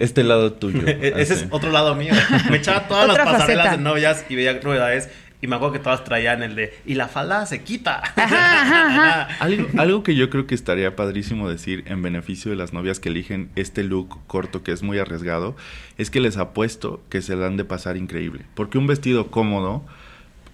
este 0.00 0.24
lado 0.24 0.52
tuyo. 0.54 0.82
Ese 0.86 1.34
es 1.34 1.46
otro 1.50 1.70
lado 1.70 1.94
mío. 1.94 2.12
Me 2.50 2.56
echaba 2.56 2.88
todas 2.88 3.06
las 3.16 3.18
pasarelas 3.18 3.70
de 3.72 3.78
novias 3.78 4.24
y 4.28 4.34
veía 4.34 4.60
novedades. 4.62 5.08
Y 5.42 5.46
me 5.46 5.56
acuerdo 5.56 5.72
que 5.72 5.78
todas 5.78 6.04
traían 6.04 6.42
el 6.42 6.54
de, 6.54 6.74
y 6.84 6.94
la 6.94 7.08
falda 7.08 7.46
se 7.46 7.62
quita. 7.62 8.02
algo, 9.40 10.02
que 10.02 10.14
yo 10.14 10.28
creo 10.28 10.46
que 10.46 10.54
estaría 10.54 10.96
padrísimo 10.96 11.48
decir 11.48 11.82
en 11.86 12.02
beneficio 12.02 12.50
de 12.50 12.56
las 12.56 12.72
novias 12.72 13.00
que 13.00 13.08
eligen 13.08 13.50
este 13.56 13.82
look 13.82 14.18
corto 14.26 14.62
que 14.62 14.72
es 14.72 14.82
muy 14.82 14.98
arriesgado, 14.98 15.56
es 15.96 16.10
que 16.10 16.20
les 16.20 16.36
apuesto 16.36 17.00
que 17.08 17.22
se 17.22 17.36
dan 17.36 17.56
de 17.56 17.64
pasar 17.64 17.96
increíble. 17.96 18.44
Porque 18.54 18.76
un 18.76 18.86
vestido 18.86 19.30
cómodo, 19.30 19.82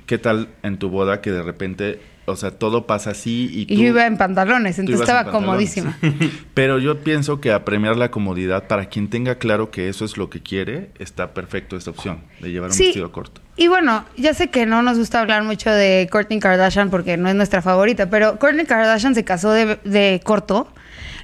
¿qué 0.06 0.18
tal 0.18 0.48
en 0.62 0.78
tu 0.78 0.88
boda 0.88 1.20
que 1.20 1.32
de 1.32 1.42
repente 1.42 2.00
o 2.26 2.36
sea, 2.36 2.50
todo 2.50 2.86
pasa 2.86 3.10
así 3.10 3.48
y 3.52 3.66
tú, 3.66 3.74
Y 3.74 3.76
yo 3.78 3.84
iba 3.88 4.06
en 4.06 4.16
pantalones, 4.16 4.78
entonces 4.78 5.00
estaba 5.00 5.30
comodísima. 5.30 5.96
Pero 6.54 6.78
yo 6.78 6.98
pienso 7.00 7.40
que 7.40 7.52
a 7.52 7.64
premiar 7.64 7.96
la 7.96 8.10
comodidad, 8.10 8.66
para 8.66 8.86
quien 8.86 9.08
tenga 9.08 9.36
claro 9.36 9.70
que 9.70 9.88
eso 9.88 10.04
es 10.04 10.16
lo 10.16 10.28
que 10.28 10.42
quiere, 10.42 10.90
está 10.98 11.32
perfecto 11.34 11.76
esta 11.76 11.90
opción 11.90 12.22
de 12.40 12.50
llevar 12.50 12.70
un 12.70 12.76
vestido 12.76 13.12
corto. 13.12 13.40
Y 13.56 13.68
bueno, 13.68 14.04
ya 14.16 14.34
sé 14.34 14.50
que 14.50 14.66
no 14.66 14.82
nos 14.82 14.98
gusta 14.98 15.20
hablar 15.20 15.44
mucho 15.44 15.70
de 15.70 16.08
Kourtney 16.10 16.40
Kardashian 16.40 16.90
porque 16.90 17.16
no 17.16 17.28
es 17.28 17.34
nuestra 17.34 17.62
favorita, 17.62 18.10
pero 18.10 18.38
Kourtney 18.38 18.66
Kardashian 18.66 19.14
se 19.14 19.24
casó 19.24 19.52
de, 19.52 19.78
de 19.84 20.20
corto 20.24 20.68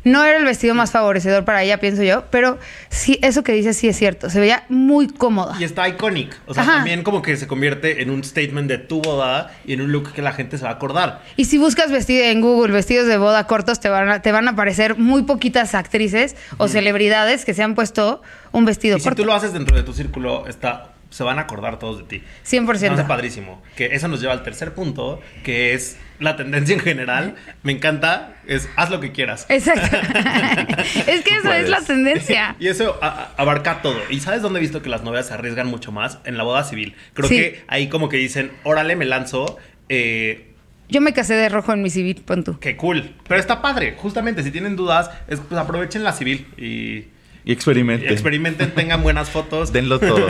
no 0.05 0.25
era 0.25 0.39
el 0.39 0.45
vestido 0.45 0.75
más 0.75 0.91
favorecedor 0.91 1.45
para 1.45 1.63
ella, 1.63 1.79
pienso 1.79 2.03
yo, 2.03 2.25
pero 2.31 2.59
sí, 2.89 3.19
eso 3.23 3.43
que 3.43 3.53
dice 3.53 3.73
sí 3.73 3.89
es 3.89 3.97
cierto. 3.97 4.31
Se 4.31 4.41
veía 4.41 4.65
muy 4.69 5.09
cómoda. 5.09 5.57
Y 5.59 5.65
está 5.65 5.89
iconic. 5.89 6.39
O 6.47 6.55
sea, 6.55 6.65
también 6.65 7.03
como 7.03 7.23
que 7.23 7.37
se 7.37 7.47
convierte 7.47 8.03
en 8.03 8.11
un 8.11 8.25
statement 8.25 8.69
de 8.69 8.79
tu 8.79 9.01
boda 9.01 9.53
y 9.65 9.75
en 9.75 9.81
un 9.81 9.93
look 9.93 10.13
que 10.13 10.23
la 10.23 10.33
gente 10.33 10.59
se 10.59 10.65
va 10.65 10.71
a 10.71 10.75
acordar. 10.75 11.23
Y 11.37 11.45
si 11.47 11.59
buscas 11.59 11.91
vestido 11.91 12.25
en 12.25 12.41
Google, 12.41 12.73
vestidos 12.73 13.07
de 13.07 13.17
boda 13.17 13.47
cortos, 13.47 13.81
te 13.81 13.89
van 13.89 14.09
a, 14.09 14.23
te 14.23 14.33
van 14.33 14.49
a 14.49 14.53
aparecer 14.53 14.99
muy 14.99 15.23
poquitas 15.23 15.75
actrices 15.75 16.37
o 16.59 16.69
celebridades 16.69 17.45
que 17.45 17.55
se 17.55 17.63
han 17.63 17.75
puesto 17.75 18.23
un 18.53 18.65
vestido 18.65 18.97
y 18.97 19.01
corto. 19.01 19.17
Si 19.17 19.23
tú 19.23 19.27
lo 19.27 19.35
haces 19.35 19.53
dentro 19.53 19.77
de 19.77 19.83
tu 19.83 19.93
círculo, 19.93 20.47
está 20.47 20.92
se 21.13 21.23
van 21.25 21.39
a 21.39 21.43
acordar 21.43 21.79
todos 21.79 21.99
de 21.99 22.05
ti. 22.05 22.25
100%. 22.47 22.99
Es 22.99 23.05
padrísimo. 23.05 23.63
Que 23.77 23.95
eso 23.95 24.09
nos 24.09 24.21
lleva 24.21 24.33
al 24.33 24.43
tercer 24.43 24.73
punto, 24.73 25.21
que 25.45 25.75
es 25.75 25.99
la 26.19 26.37
tendencia 26.37 26.75
en 26.75 26.81
general. 26.81 27.35
Me 27.63 27.73
encanta, 27.73 28.35
es 28.47 28.69
haz 28.77 28.91
lo 28.91 28.99
que 29.01 29.13
quieras. 29.13 29.45
Exacto. 29.51 29.97
es 31.07 31.23
que 31.23 31.37
eso 31.37 31.53
es 31.53 31.69
la 31.69 31.81
tendencia. 31.83 32.57
Y 32.63 32.69
eso 32.69 32.99
abarca 33.03 33.83
todo. 33.83 33.99
¿Y 34.09 34.21
sabes 34.21 34.41
dónde 34.41 34.59
he 34.59 34.63
visto 34.63 34.83
que 34.83 34.89
las 34.89 35.03
novias 35.03 35.27
se 35.27 35.35
arriesgan 35.35 35.67
mucho 35.67 35.93
más? 35.93 36.19
En 36.25 36.37
la 36.39 36.45
boda 36.45 36.65
civil. 36.65 36.95
Creo 37.13 37.29
que 37.29 37.65
ahí 37.67 37.89
como 37.89 38.09
que 38.09 38.17
dicen, 38.17 38.53
órale, 38.63 38.97
me 38.97 39.05
lanzo. 39.05 39.59
Eh, 39.89 40.55
yo 40.89 41.01
me 41.01 41.13
casé 41.13 41.35
de 41.35 41.49
rojo 41.49 41.73
en 41.73 41.83
mi 41.83 41.91
civil, 41.91 42.23
pon 42.25 42.45
Qué 42.61 42.77
cool. 42.77 43.15
Pero 43.27 43.41
está 43.41 43.61
padre. 43.61 43.97
Justamente, 43.99 44.43
si 44.43 44.51
tienen 44.51 44.77
dudas, 44.77 45.11
pues 45.27 45.61
aprovechen 45.61 46.05
la 46.05 46.13
civil 46.13 46.47
y 46.57 47.09
Y 47.45 47.53
experimenten. 47.53 48.13
experimenten, 48.13 48.71
tengan 48.73 49.03
buenas 49.03 49.31
fotos. 49.31 49.73
Denlo 49.73 49.99
todo. 49.99 50.27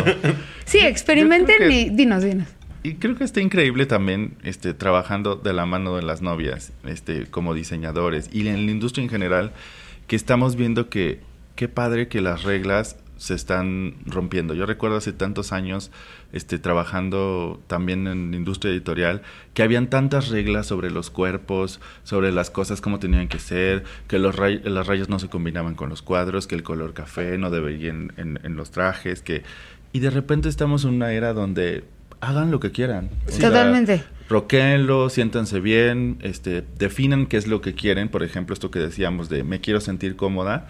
sí, 0.64 0.78
experimenten 0.78 1.70
y 1.70 1.90
dinos, 1.90 2.22
dinos. 2.22 2.48
Y 2.84 2.94
creo 2.94 3.16
que 3.16 3.24
está 3.24 3.40
increíble 3.40 3.86
también 3.86 4.36
este, 4.42 4.74
trabajando 4.74 5.36
de 5.36 5.52
la 5.52 5.66
mano 5.66 5.94
de 5.94 6.02
las 6.02 6.20
novias, 6.20 6.72
este, 6.84 7.26
como 7.26 7.54
diseñadores 7.54 8.28
y 8.32 8.46
en 8.48 8.66
la 8.66 8.72
industria 8.72 9.04
en 9.04 9.10
general, 9.10 9.52
que 10.08 10.16
estamos 10.16 10.56
viendo 10.56 10.88
que 10.88 11.20
qué 11.54 11.68
padre 11.68 12.08
que 12.08 12.20
las 12.20 12.42
reglas 12.42 12.96
se 13.22 13.34
están 13.34 13.94
rompiendo. 14.04 14.52
Yo 14.52 14.66
recuerdo 14.66 14.96
hace 14.96 15.12
tantos 15.12 15.52
años 15.52 15.92
este, 16.32 16.58
trabajando 16.58 17.60
también 17.68 18.08
en 18.08 18.32
la 18.32 18.36
industria 18.36 18.72
editorial 18.72 19.22
que 19.54 19.62
habían 19.62 19.86
tantas 19.86 20.28
reglas 20.30 20.66
sobre 20.66 20.90
los 20.90 21.10
cuerpos, 21.10 21.80
sobre 22.02 22.32
las 22.32 22.50
cosas 22.50 22.80
como 22.80 22.98
tenían 22.98 23.28
que 23.28 23.38
ser, 23.38 23.84
que 24.08 24.18
los 24.18 24.34
las 24.36 24.86
rayas 24.88 25.08
no 25.08 25.20
se 25.20 25.28
combinaban 25.28 25.76
con 25.76 25.88
los 25.88 26.02
cuadros, 26.02 26.48
que 26.48 26.56
el 26.56 26.64
color 26.64 26.94
café 26.94 27.38
no 27.38 27.50
debería 27.50 27.90
en, 27.90 28.12
en, 28.16 28.56
los 28.56 28.72
trajes, 28.72 29.22
que... 29.22 29.44
Y 29.92 30.00
de 30.00 30.10
repente 30.10 30.48
estamos 30.48 30.82
en 30.82 30.94
una 30.94 31.12
era 31.12 31.32
donde 31.32 31.84
hagan 32.20 32.50
lo 32.50 32.58
que 32.58 32.72
quieran. 32.72 33.08
Totalmente. 33.40 34.02
roquenlo, 34.28 35.10
siéntanse 35.10 35.60
bien, 35.60 36.18
este, 36.22 36.64
definan 36.76 37.26
qué 37.26 37.36
es 37.36 37.46
lo 37.46 37.60
que 37.60 37.74
quieren. 37.74 38.08
Por 38.08 38.24
ejemplo, 38.24 38.52
esto 38.52 38.72
que 38.72 38.80
decíamos 38.80 39.28
de 39.28 39.44
me 39.44 39.60
quiero 39.60 39.80
sentir 39.80 40.16
cómoda 40.16 40.66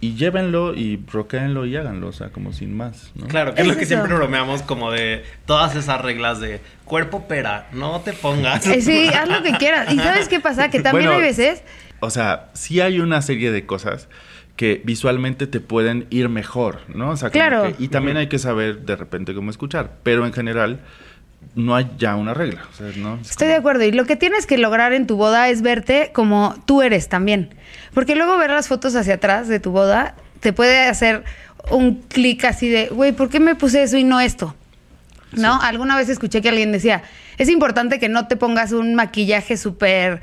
y 0.00 0.16
llévenlo 0.16 0.74
y 0.74 1.02
roqueenlo 1.10 1.66
y 1.66 1.76
háganlo, 1.76 2.08
o 2.08 2.12
sea, 2.12 2.28
como 2.28 2.52
sin 2.52 2.76
más. 2.76 3.12
¿no? 3.14 3.26
Claro, 3.26 3.54
que 3.54 3.62
es, 3.62 3.66
lo 3.68 3.76
que 3.76 3.86
siempre 3.86 4.14
bromeamos 4.14 4.62
como 4.62 4.90
de 4.90 5.24
todas 5.46 5.74
esas 5.76 6.00
reglas 6.00 6.40
de 6.40 6.60
cuerpo 6.84 7.26
pera, 7.26 7.68
no 7.72 8.00
te 8.00 8.12
pongas. 8.12 8.66
Eh, 8.66 8.82
sí, 8.82 9.08
haz 9.08 9.28
lo 9.28 9.42
que 9.42 9.52
quieras. 9.52 9.92
¿Y 9.92 9.98
sabes 9.98 10.28
qué 10.28 10.40
pasa? 10.40 10.68
Que 10.70 10.80
también 10.80 11.10
hay 11.10 11.20
veces... 11.20 11.62
O 12.00 12.10
sea, 12.10 12.50
sí 12.52 12.80
hay 12.80 13.00
una 13.00 13.22
serie 13.22 13.50
de 13.50 13.64
cosas 13.64 14.08
que 14.56 14.82
visualmente 14.84 15.46
te 15.46 15.60
pueden 15.60 16.06
ir 16.10 16.28
mejor, 16.28 16.80
¿no? 16.88 17.10
O 17.10 17.16
sea, 17.16 17.30
claro. 17.30 17.72
y 17.78 17.88
también 17.88 18.16
hay 18.16 18.28
que 18.28 18.38
saber 18.38 18.80
de 18.80 18.96
repente 18.96 19.34
cómo 19.34 19.50
escuchar, 19.50 19.96
pero 20.02 20.26
en 20.26 20.32
general 20.32 20.80
no 21.54 21.74
hay 21.74 21.90
ya 21.98 22.16
una 22.16 22.34
regla. 22.34 22.62
Estoy 23.20 23.48
de 23.48 23.54
acuerdo. 23.54 23.84
Y 23.84 23.92
lo 23.92 24.04
que 24.04 24.16
tienes 24.16 24.46
que 24.46 24.58
lograr 24.58 24.92
en 24.92 25.06
tu 25.06 25.16
boda 25.16 25.48
es 25.48 25.62
verte 25.62 26.10
como 26.12 26.54
tú 26.66 26.82
eres 26.82 27.08
también. 27.08 27.54
Porque 27.92 28.16
luego 28.16 28.36
ver 28.36 28.50
las 28.50 28.68
fotos 28.68 28.96
hacia 28.96 29.14
atrás 29.14 29.48
de 29.48 29.60
tu 29.60 29.70
boda 29.70 30.14
te 30.40 30.52
puede 30.52 30.86
hacer 30.86 31.24
un 31.70 32.02
clic 32.02 32.44
así 32.44 32.68
de, 32.68 32.88
güey, 32.88 33.12
¿por 33.12 33.30
qué 33.30 33.40
me 33.40 33.54
puse 33.54 33.82
eso 33.82 33.96
y 33.96 34.04
no 34.04 34.20
esto? 34.20 34.54
¿No? 35.32 35.60
Alguna 35.60 35.96
vez 35.96 36.08
escuché 36.08 36.42
que 36.42 36.48
alguien 36.48 36.70
decía, 36.70 37.02
es 37.38 37.48
importante 37.48 37.98
que 37.98 38.08
no 38.08 38.28
te 38.28 38.36
pongas 38.36 38.72
un 38.72 38.94
maquillaje 38.94 39.56
súper 39.56 40.20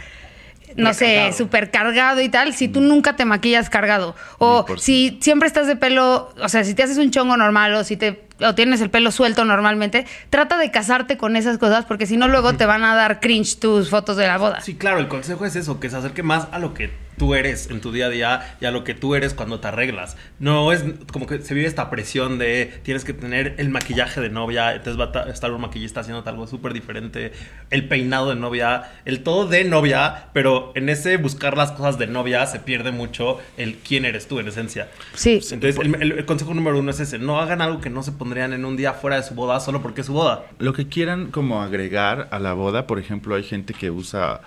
no 0.76 0.94
sé, 0.94 1.32
súper 1.34 1.72
cargado 1.72 2.22
y 2.22 2.30
tal, 2.30 2.54
si 2.54 2.68
tú 2.68 2.82
nunca 2.82 3.16
te 3.16 3.26
maquillas 3.26 3.70
cargado. 3.70 4.16
O 4.38 4.66
si 4.78 5.18
siempre 5.22 5.48
estás 5.48 5.68
de 5.68 5.76
pelo, 5.76 6.34
o 6.42 6.50
sea, 6.50 6.64
si 6.64 6.74
te 6.74 6.84
haces 6.84 6.98
un 6.98 7.12
chongo 7.12 7.38
normal 7.38 7.74
o 7.76 7.84
si 7.84 7.98
te 7.98 8.26
o 8.44 8.56
tienes 8.56 8.82
el 8.82 8.90
pelo 8.90 9.12
suelto 9.12 9.46
normalmente, 9.46 10.06
trata 10.30 10.58
de 10.58 10.72
casarte 10.72 11.18
con 11.18 11.36
esas 11.36 11.58
cosas 11.58 11.86
porque 11.86 12.06
si 12.06 12.18
no 12.18 12.28
luego 12.28 12.54
te 12.54 12.66
van 12.66 12.84
a 12.84 12.96
dar 12.96 13.20
cringe 13.20 13.60
tus 13.60 13.90
fotos 13.90 14.18
de 14.18 14.28
la 14.28 14.38
boda. 14.38 14.62
Sí, 14.62 14.76
claro, 14.76 15.00
el 15.00 15.08
consejo 15.08 15.46
es 15.46 15.56
eso, 15.56 15.80
que 15.80 15.90
se 15.90 15.98
acerque 15.98 16.24
más 16.24 16.48
a 16.52 16.60
lo 16.60 16.74
que 16.74 16.90
tú 17.22 17.36
eres 17.36 17.70
en 17.70 17.82
tu 17.82 17.92
día 17.92 18.08
a 18.08 18.10
día 18.10 18.58
y 18.60 18.66
a 18.66 18.72
lo 18.72 18.84
que 18.84 18.96
tú 18.96 19.14
eres 19.14 19.36
cuando 19.36 19.60
te 19.60 19.68
arreglas. 19.68 20.18
No 20.40 20.72
es 20.72 20.84
como 21.14 21.28
que 21.28 21.40
se 21.40 21.54
vive 21.54 21.68
esta 21.68 21.92
presión 21.92 22.40
de 22.40 22.74
tienes 22.82 23.06
que 23.06 23.14
tener 23.14 23.54
el 23.60 23.70
maquillaje 23.70 24.20
de 24.22 24.32
novia, 24.32 24.74
entonces 24.74 25.00
va 25.00 25.12
a 25.14 25.30
estar 25.30 25.52
un 25.52 25.62
maquillista 25.62 26.00
haciendo 26.00 26.28
algo 26.28 26.48
súper 26.48 26.74
diferente, 26.74 27.32
el 27.70 27.88
peinado 27.88 28.30
de 28.30 28.38
novia, 28.38 28.90
el 29.06 29.22
todo 29.22 29.48
de 29.48 29.64
novia, 29.66 30.30
pero 30.34 30.72
en 30.74 30.90
ese 30.90 31.18
buscar 31.18 31.56
las 31.56 31.74
cosas 31.74 32.00
de 32.00 32.08
novia 32.08 32.44
se 32.48 32.60
pierde 32.60 32.92
mucho 32.92 33.38
el 33.56 33.76
quién 33.76 34.06
eres 34.06 34.28
tú 34.28 34.40
en 34.40 34.48
esencia. 34.48 34.90
Sí. 35.14 35.42
Entonces 35.52 35.78
el, 36.00 36.26
consejo 36.26 36.56
número 36.56 36.80
uno 36.80 36.90
es 36.90 37.02
ese, 37.02 37.20
no 37.20 37.40
hagan 37.40 37.62
algo 37.62 37.82
que 37.82 37.92
no 37.92 38.02
se 38.02 38.14
pondrían 38.14 38.52
en 38.52 38.66
un 38.66 38.78
día 38.78 38.94
fuera 38.94 39.18
de 39.18 39.22
su 39.22 39.36
boda 39.36 39.60
solo 39.60 39.84
porque 39.84 40.02
es 40.02 40.08
su 40.08 40.14
boda. 40.14 40.46
Lo 40.58 40.74
que 40.74 40.88
quieran 40.88 41.30
como 41.30 41.62
agregar 41.62 42.30
a 42.32 42.40
la 42.40 42.54
boda, 42.54 42.88
por 42.88 42.98
ejemplo, 42.98 43.36
hay 43.36 43.44
gente 43.44 43.76
que 43.76 43.92
usa... 43.92 44.42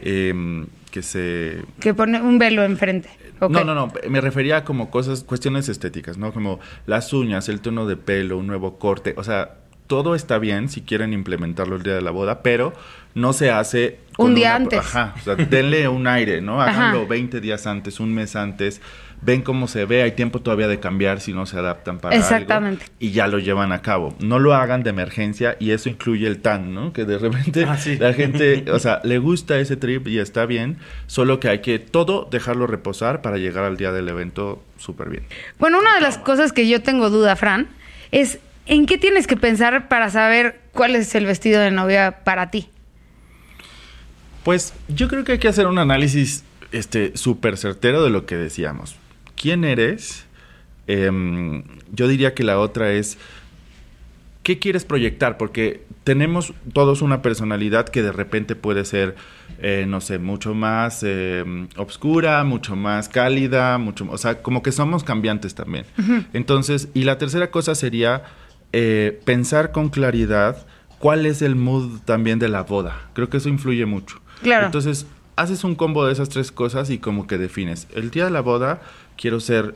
Eh, 0.00 0.64
que 0.90 1.02
se... 1.02 1.62
Que 1.80 1.94
pone 1.94 2.20
un 2.20 2.38
velo 2.38 2.64
enfrente. 2.64 3.08
No, 3.40 3.64
no, 3.64 3.74
no, 3.74 3.92
me 4.08 4.20
refería 4.20 4.58
a 4.58 4.64
como 4.64 4.90
cosas, 4.90 5.24
cuestiones 5.24 5.68
estéticas, 5.68 6.18
¿no? 6.18 6.32
Como 6.32 6.60
las 6.86 7.12
uñas, 7.12 7.48
el 7.48 7.60
tono 7.60 7.86
de 7.86 7.96
pelo, 7.96 8.36
un 8.36 8.46
nuevo 8.46 8.78
corte, 8.78 9.14
o 9.16 9.24
sea, 9.24 9.54
todo 9.86 10.14
está 10.14 10.38
bien 10.38 10.68
si 10.68 10.82
quieren 10.82 11.12
implementarlo 11.12 11.76
el 11.76 11.82
día 11.82 11.94
de 11.94 12.02
la 12.02 12.10
boda, 12.10 12.42
pero 12.42 12.72
no 13.14 13.32
se 13.32 13.50
hace... 13.50 13.98
un 14.18 14.34
día 14.34 14.54
antes. 14.54 14.78
Ajá, 14.78 15.14
o 15.16 15.20
sea, 15.20 15.34
denle 15.34 15.88
un 15.88 16.06
aire, 16.06 16.40
¿no? 16.40 16.60
Háganlo 16.62 17.06
20 17.06 17.40
días 17.40 17.66
antes, 17.66 17.98
un 17.98 18.14
mes 18.14 18.36
antes, 18.36 18.80
ven 19.22 19.42
cómo 19.42 19.68
se 19.68 19.84
ve, 19.84 20.02
hay 20.02 20.12
tiempo 20.12 20.40
todavía 20.40 20.68
de 20.68 20.80
cambiar 20.80 21.20
si 21.20 21.32
no 21.32 21.46
se 21.46 21.58
adaptan 21.58 21.98
para 21.98 22.16
Exactamente. 22.16 22.86
y 22.98 23.10
ya 23.10 23.26
lo 23.26 23.38
llevan 23.38 23.72
a 23.72 23.82
cabo. 23.82 24.14
No 24.20 24.38
lo 24.38 24.54
hagan 24.54 24.82
de 24.82 24.90
emergencia 24.90 25.56
y 25.58 25.72
eso 25.72 25.88
incluye 25.88 26.26
el 26.26 26.40
TAN, 26.40 26.74
¿no? 26.74 26.92
Que 26.92 27.04
de 27.04 27.18
repente 27.18 27.64
ah, 27.64 27.78
la 27.98 28.12
gente, 28.12 28.64
o 28.72 28.78
sea, 28.78 29.00
le 29.04 29.18
gusta 29.18 29.58
ese 29.58 29.76
trip 29.76 30.08
y 30.08 30.18
está 30.18 30.46
bien, 30.46 30.78
solo 31.06 31.40
que 31.40 31.48
hay 31.48 31.60
que 31.60 31.78
todo 31.78 32.28
dejarlo 32.30 32.66
reposar 32.66 33.22
para 33.22 33.36
llegar 33.36 33.64
al 33.64 33.76
día 33.76 33.92
del 33.92 34.08
evento 34.08 34.62
súper 34.78 35.10
bien. 35.10 35.24
Bueno, 35.58 35.78
una 35.78 35.94
de 35.94 36.00
las 36.00 36.18
cosas 36.18 36.52
que 36.52 36.68
yo 36.68 36.82
tengo 36.82 37.10
duda, 37.10 37.36
Fran, 37.36 37.68
es 38.10 38.38
¿en 38.66 38.86
qué 38.86 38.98
tienes 38.98 39.26
que 39.26 39.36
pensar 39.36 39.88
para 39.88 40.10
saber 40.10 40.60
cuál 40.72 40.96
es 40.96 41.14
el 41.14 41.26
vestido 41.26 41.60
de 41.60 41.70
novia 41.70 42.20
para 42.24 42.50
ti? 42.50 42.68
Pues 44.44 44.72
yo 44.88 45.08
creo 45.08 45.24
que 45.24 45.32
hay 45.32 45.38
que 45.38 45.48
hacer 45.48 45.66
un 45.66 45.78
análisis 45.78 46.44
este 46.72 47.16
súper 47.16 47.58
certero 47.58 48.02
de 48.02 48.10
lo 48.10 48.24
que 48.24 48.36
decíamos 48.36 48.96
quién 49.40 49.64
eres. 49.64 50.26
Em, 50.86 51.62
yo 51.92 52.08
diría 52.08 52.34
que 52.34 52.44
la 52.44 52.58
otra 52.58 52.92
es, 52.92 53.16
¿qué 54.42 54.58
quieres 54.58 54.84
proyectar? 54.84 55.38
Porque 55.38 55.82
tenemos 56.04 56.52
todos 56.74 57.00
una 57.00 57.22
personalidad 57.22 57.88
que 57.88 58.02
de 58.02 58.12
repente 58.12 58.54
puede 58.54 58.84
ser, 58.84 59.16
eh, 59.60 59.86
no 59.88 60.00
sé, 60.00 60.18
mucho 60.18 60.54
más 60.54 61.02
eh, 61.02 61.44
obscura, 61.76 62.44
mucho 62.44 62.76
más 62.76 63.08
cálida, 63.08 63.78
mucho, 63.78 64.06
o 64.10 64.18
sea, 64.18 64.42
como 64.42 64.62
que 64.62 64.72
somos 64.72 65.04
cambiantes 65.04 65.54
también. 65.54 65.86
Entonces, 66.34 66.88
y 66.92 67.04
la 67.04 67.16
tercera 67.16 67.50
cosa 67.50 67.74
sería 67.74 68.24
eh, 68.72 69.20
pensar 69.24 69.72
con 69.72 69.88
claridad 69.88 70.66
cuál 70.98 71.24
es 71.24 71.40
el 71.40 71.56
mood 71.56 72.00
también 72.04 72.38
de 72.38 72.48
la 72.48 72.62
boda. 72.62 73.08
Creo 73.14 73.30
que 73.30 73.38
eso 73.38 73.48
influye 73.48 73.86
mucho. 73.86 74.20
Claro. 74.42 74.66
Entonces, 74.66 75.06
haces 75.36 75.64
un 75.64 75.74
combo 75.74 76.04
de 76.04 76.12
esas 76.12 76.28
tres 76.28 76.52
cosas 76.52 76.90
y 76.90 76.98
como 76.98 77.26
que 77.26 77.38
defines. 77.38 77.88
El 77.94 78.10
día 78.10 78.24
de 78.24 78.30
la 78.30 78.40
boda 78.40 78.82
quiero 79.20 79.38
ser 79.38 79.74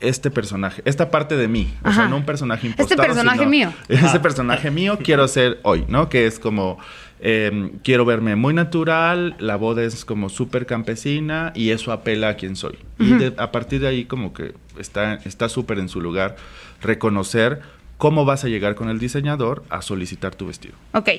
este 0.00 0.30
personaje, 0.30 0.82
esta 0.84 1.10
parte 1.10 1.36
de 1.36 1.48
mí, 1.48 1.72
o 1.84 1.92
sea, 1.92 2.08
no 2.08 2.16
un 2.16 2.24
personaje 2.24 2.66
impostado. 2.66 3.00
Este 3.00 3.14
personaje 3.14 3.46
mío. 3.46 3.72
Este 3.88 4.20
personaje 4.20 4.70
mío 4.70 4.98
quiero 5.02 5.26
ser 5.28 5.60
hoy, 5.62 5.84
¿no? 5.88 6.08
Que 6.08 6.26
es 6.26 6.40
como, 6.40 6.78
em, 7.20 7.78
quiero 7.84 8.04
verme 8.04 8.34
muy 8.34 8.52
natural, 8.52 9.36
la 9.38 9.56
boda 9.56 9.84
es 9.84 10.04
como 10.04 10.28
súper 10.28 10.66
campesina 10.66 11.52
y 11.54 11.70
eso 11.70 11.92
apela 11.92 12.30
a 12.30 12.36
quien 12.36 12.56
soy. 12.56 12.78
Y 12.98 13.32
a 13.36 13.52
partir 13.52 13.80
de 13.80 13.88
ahí 13.88 14.04
como 14.04 14.32
que 14.32 14.54
está 14.78 15.48
súper 15.48 15.78
en 15.78 15.88
su 15.88 16.00
lugar 16.00 16.36
reconocer 16.82 17.62
cómo 17.96 18.24
vas 18.24 18.44
a 18.44 18.48
llegar 18.48 18.74
con 18.74 18.88
el 18.88 18.98
diseñador 18.98 19.62
a 19.70 19.80
solicitar 19.80 20.34
tu 20.34 20.48
vestido. 20.48 20.74
Ok. 20.92 21.10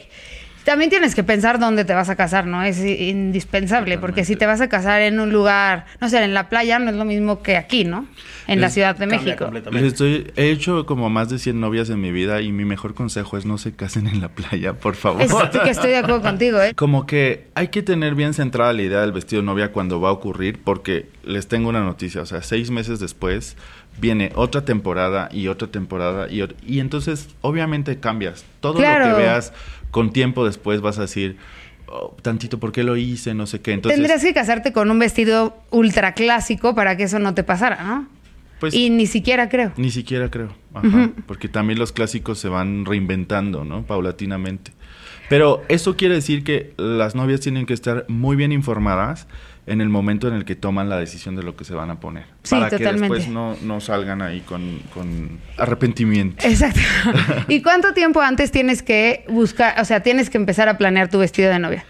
También 0.64 0.90
tienes 0.90 1.14
que 1.14 1.24
pensar 1.24 1.60
dónde 1.60 1.84
te 1.84 1.94
vas 1.94 2.10
a 2.10 2.16
casar, 2.16 2.46
¿no? 2.46 2.64
Es 2.64 2.80
indispensable, 2.80 3.98
porque 3.98 4.24
si 4.24 4.36
te 4.36 4.46
vas 4.46 4.62
a 4.62 4.70
casar 4.70 5.02
en 5.02 5.20
un 5.20 5.32
lugar, 5.32 5.86
no 6.00 6.10
sé, 6.10 6.24
en 6.24 6.34
la 6.34 6.50
playa, 6.50 6.80
no 6.80 6.90
es 6.90 6.96
lo 6.96 7.06
mismo 7.06 7.42
que 7.42 7.58
aquí, 7.58 7.84
¿no? 7.84 8.08
En 8.48 8.62
la 8.62 8.70
Ciudad 8.70 8.96
de 8.96 9.08
México. 9.08 9.50
estoy, 9.74 10.32
he 10.36 10.50
hecho 10.50 10.86
como 10.86 11.10
más 11.10 11.30
de 11.30 11.40
100 11.40 11.60
novias 11.60 11.90
en 11.90 12.00
mi 12.00 12.12
vida 12.12 12.42
y 12.42 12.52
mi 12.52 12.66
mejor 12.66 12.94
consejo 12.94 13.38
es 13.38 13.46
no 13.46 13.58
se 13.58 13.74
casen 13.74 14.08
en 14.08 14.22
la 14.22 14.30
playa, 14.30 14.74
por 14.74 14.96
favor. 14.96 15.24
que 15.64 15.70
estoy 15.70 15.92
de 15.92 15.98
acuerdo 15.98 16.22
contigo, 16.22 16.62
¿eh? 16.62 16.74
Como 16.76 17.06
que 17.06 17.48
hay 17.56 17.68
que 17.68 17.84
tener 17.84 18.16
bien 18.16 18.34
centrada 18.34 18.74
la 18.74 18.82
idea 18.82 19.02
del 19.02 19.12
vestido 19.12 19.42
de 19.42 19.46
novia 19.46 19.72
cuando 19.72 20.00
va 20.00 20.10
a 20.10 20.12
ocurrir, 20.14 20.60
porque 20.64 21.10
les 21.26 21.48
tengo 21.48 21.70
una 21.70 21.82
noticia, 21.82 22.22
o 22.22 22.26
sea, 22.26 22.42
seis 22.42 22.72
meses 22.72 23.00
después 23.00 23.58
viene 24.00 24.32
otra 24.36 24.66
temporada 24.66 25.30
y 25.32 25.48
otra 25.48 25.68
temporada 25.68 26.28
y, 26.30 26.44
y 26.66 26.80
entonces 26.80 27.30
obviamente 27.42 28.00
cambias. 28.00 28.46
Todo 28.60 28.74
lo 28.74 28.80
que 28.80 29.14
veas 29.22 29.54
con 29.94 30.12
tiempo 30.12 30.44
después 30.44 30.82
vas 30.82 30.98
a 30.98 31.02
decir, 31.02 31.38
oh, 31.88 32.18
tantito, 32.24 32.60
¿por 32.60 32.72
qué 32.72 32.84
lo 32.84 32.98
hice? 32.98 33.36
No 33.36 33.46
sé 33.46 33.62
qué. 33.62 33.74
Entonces, 33.74 33.96
Tendrías 33.96 34.24
que 34.24 34.34
casarte 34.34 34.74
con 34.74 34.90
un 34.90 34.98
vestido 34.98 35.56
ultra 35.70 36.16
clásico 36.16 36.74
para 36.74 36.98
que 36.98 37.04
eso 37.04 37.20
no 37.20 37.36
te 37.36 37.44
pasara, 37.44 37.84
¿no? 37.84 38.08
Pues, 38.60 38.74
y 38.74 38.90
ni 38.90 39.06
siquiera 39.06 39.50
creo. 39.50 39.72
Ni 39.78 39.92
siquiera 39.92 40.32
creo, 40.32 40.50
Ajá, 40.74 41.12
porque 41.28 41.48
también 41.48 41.78
los 41.78 41.92
clásicos 41.92 42.40
se 42.40 42.50
van 42.50 42.86
reinventando, 42.86 43.64
¿no? 43.64 43.84
Paulatinamente. 43.84 44.72
Pero 45.30 45.64
eso 45.70 45.96
quiere 45.96 46.16
decir 46.16 46.44
que 46.44 46.74
las 46.78 47.14
novias 47.14 47.40
tienen 47.40 47.66
que 47.66 47.74
estar 47.74 48.06
muy 48.08 48.36
bien 48.36 48.52
informadas 48.52 49.28
en 49.66 49.80
el 49.80 49.90
momento 49.90 50.28
en 50.28 50.34
el 50.34 50.46
que 50.46 50.56
toman 50.56 50.90
la 50.90 50.98
decisión 50.98 51.36
de 51.36 51.44
lo 51.44 51.56
que 51.56 51.64
se 51.64 51.74
van 51.74 51.90
a 51.90 52.00
poner. 52.00 52.26
para 52.50 52.70
que 52.70 52.78
después 52.78 53.30
no, 53.30 53.56
no 53.62 53.80
salgan 53.80 54.22
ahí 54.22 54.42
con, 54.42 54.80
con, 54.94 55.40
arrepentimiento. 55.58 56.46
Exacto. 56.46 56.82
¿Y 57.48 57.62
cuánto 57.62 57.94
tiempo 57.94 58.22
antes 58.22 58.52
tienes 58.52 58.84
que 58.84 59.26
buscar, 59.30 59.80
o 59.80 59.86
sea, 59.86 60.04
tienes 60.04 60.30
que 60.30 60.38
empezar 60.38 60.68
a 60.68 60.78
planear 60.78 61.10
tu 61.10 61.20
vestido 61.20 61.50
de 61.50 61.60
novia? 61.60 61.86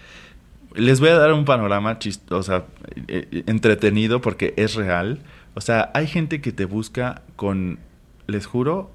Les 0.74 1.00
voy 1.00 1.08
a 1.08 1.18
dar 1.18 1.32
un 1.32 1.44
panorama 1.44 1.98
chistoso, 1.98 2.38
o 2.38 2.42
sea, 2.42 2.64
eh, 3.08 3.44
entretenido 3.46 4.20
porque 4.20 4.54
es 4.56 4.74
real. 4.74 5.20
O 5.54 5.60
sea, 5.60 5.90
hay 5.94 6.06
gente 6.06 6.40
que 6.40 6.52
te 6.52 6.64
busca 6.64 7.22
con, 7.36 7.78
les 8.26 8.46
juro, 8.46 8.92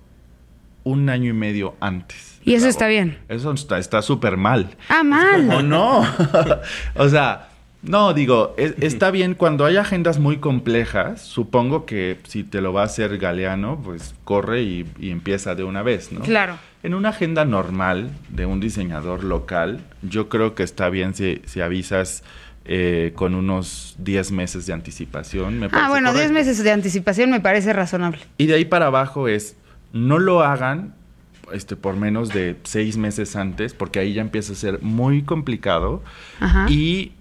un 0.84 1.10
año 1.10 1.30
y 1.30 1.34
medio 1.34 1.76
antes. 1.82 2.40
¿Y 2.44 2.54
eso 2.54 2.68
está 2.68 2.88
bien? 2.88 3.18
Eso 3.28 3.54
está 3.54 4.02
súper 4.02 4.38
mal. 4.38 4.76
Ah, 4.88 5.04
mal. 5.04 5.50
¿O 5.50 5.62
no? 5.62 6.06
o 6.96 7.10
sea, 7.10 7.49
no, 7.82 8.14
digo, 8.14 8.56
está 8.58 9.12
bien 9.12 9.36
cuando 9.36 9.66
hay 9.66 9.78
agendas 9.78 10.20
muy 10.20 10.38
complejas. 10.38 11.22
Supongo 11.22 11.86
que 11.86 12.18
si 12.28 12.44
te 12.44 12.62
lo 12.62 12.74
va 12.74 12.82
a 12.82 12.86
hacer 12.86 13.18
Galeano, 13.18 13.80
pues 13.84 14.16
corre 14.24 14.64
y, 14.64 14.86
empieza 15.00 15.56
de 15.56 15.64
una 15.64 15.84
vez, 15.84 16.12
¿no? 16.12 16.22
Claro. 16.22 16.58
En 16.84 16.94
una 16.94 17.10
agenda 17.10 17.46
normal 17.46 18.12
de 18.30 18.46
un 18.46 18.60
diseñador 18.60 19.24
local, 19.24 19.82
yo 20.02 20.30
creo 20.30 20.56
que 20.56 20.64
está 20.64 20.90
bien 20.90 21.14
si, 21.14 21.42
si 21.46 21.62
avisas 21.62 22.24
eh, 22.66 23.14
con 23.16 23.36
unos 23.36 23.96
10 24.00 24.32
meses 24.32 24.66
de 24.66 24.74
anticipación. 24.74 25.68
ah, 25.72 25.90
bueno, 25.90 26.14
10 26.14 26.32
meses 26.32 26.64
de 26.64 26.72
anticipación 26.72 27.32
me 27.32 27.40
parece 27.40 27.74
razonable. 27.74 28.22
Y 28.38 28.46
de 28.46 28.56
ahí 28.56 28.66
para 28.66 28.88
abajo 28.88 29.28
es, 29.28 29.56
no 29.92 30.20
lo 30.20 30.42
hagan 30.42 30.94
este, 31.52 31.76
por 31.76 31.96
menos 31.96 32.30
de 32.30 32.56
6 32.64 32.98
meses 32.98 33.36
antes, 33.36 33.74
porque 33.74 34.00
ahí 34.00 34.14
ya 34.14 34.22
empieza 34.22 34.54
a 34.54 34.56
ser 34.56 34.82
muy 34.82 35.24
complicado. 35.24 36.04
Ajá. 36.40 36.68
Y 36.70 37.14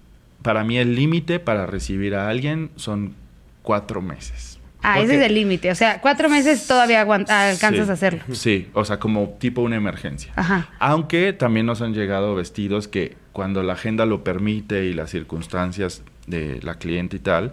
para 0.49 0.65
mí 0.65 0.79
el 0.79 0.95
límite 0.95 1.41
para 1.41 1.67
recibir 1.67 2.15
a 2.15 2.31
alguien 2.31 2.71
son 2.77 3.15
cuatro 3.61 4.01
meses. 4.01 4.59
Ah, 4.83 4.99
ese 4.99 5.17
es 5.17 5.23
el 5.27 5.35
límite. 5.35 5.71
O 5.71 5.75
sea, 5.75 6.01
cuatro 6.01 6.31
meses 6.31 6.67
todavía 6.67 7.03
alcanzas 7.03 7.91
a 7.91 7.93
hacerlo. 7.93 8.23
Sí, 8.33 8.71
o 8.73 8.83
sea, 8.87 8.99
como 8.99 9.29
tipo 9.39 9.61
una 9.61 9.77
emergencia. 9.77 10.33
Ajá. 10.37 10.71
Aunque 10.79 11.35
también 11.35 11.67
nos 11.67 11.83
han 11.83 11.93
llegado 11.93 12.35
vestidos 12.35 12.89
que 12.89 13.19
cuando 13.33 13.63
la 13.63 13.75
agenda 13.75 14.07
lo 14.07 14.25
permite 14.25 14.87
y 14.87 14.95
las 14.95 15.11
circunstancias 15.11 16.03
de 16.27 16.63
la 16.63 16.77
cliente 16.77 17.19
y 17.19 17.21
tal, 17.21 17.53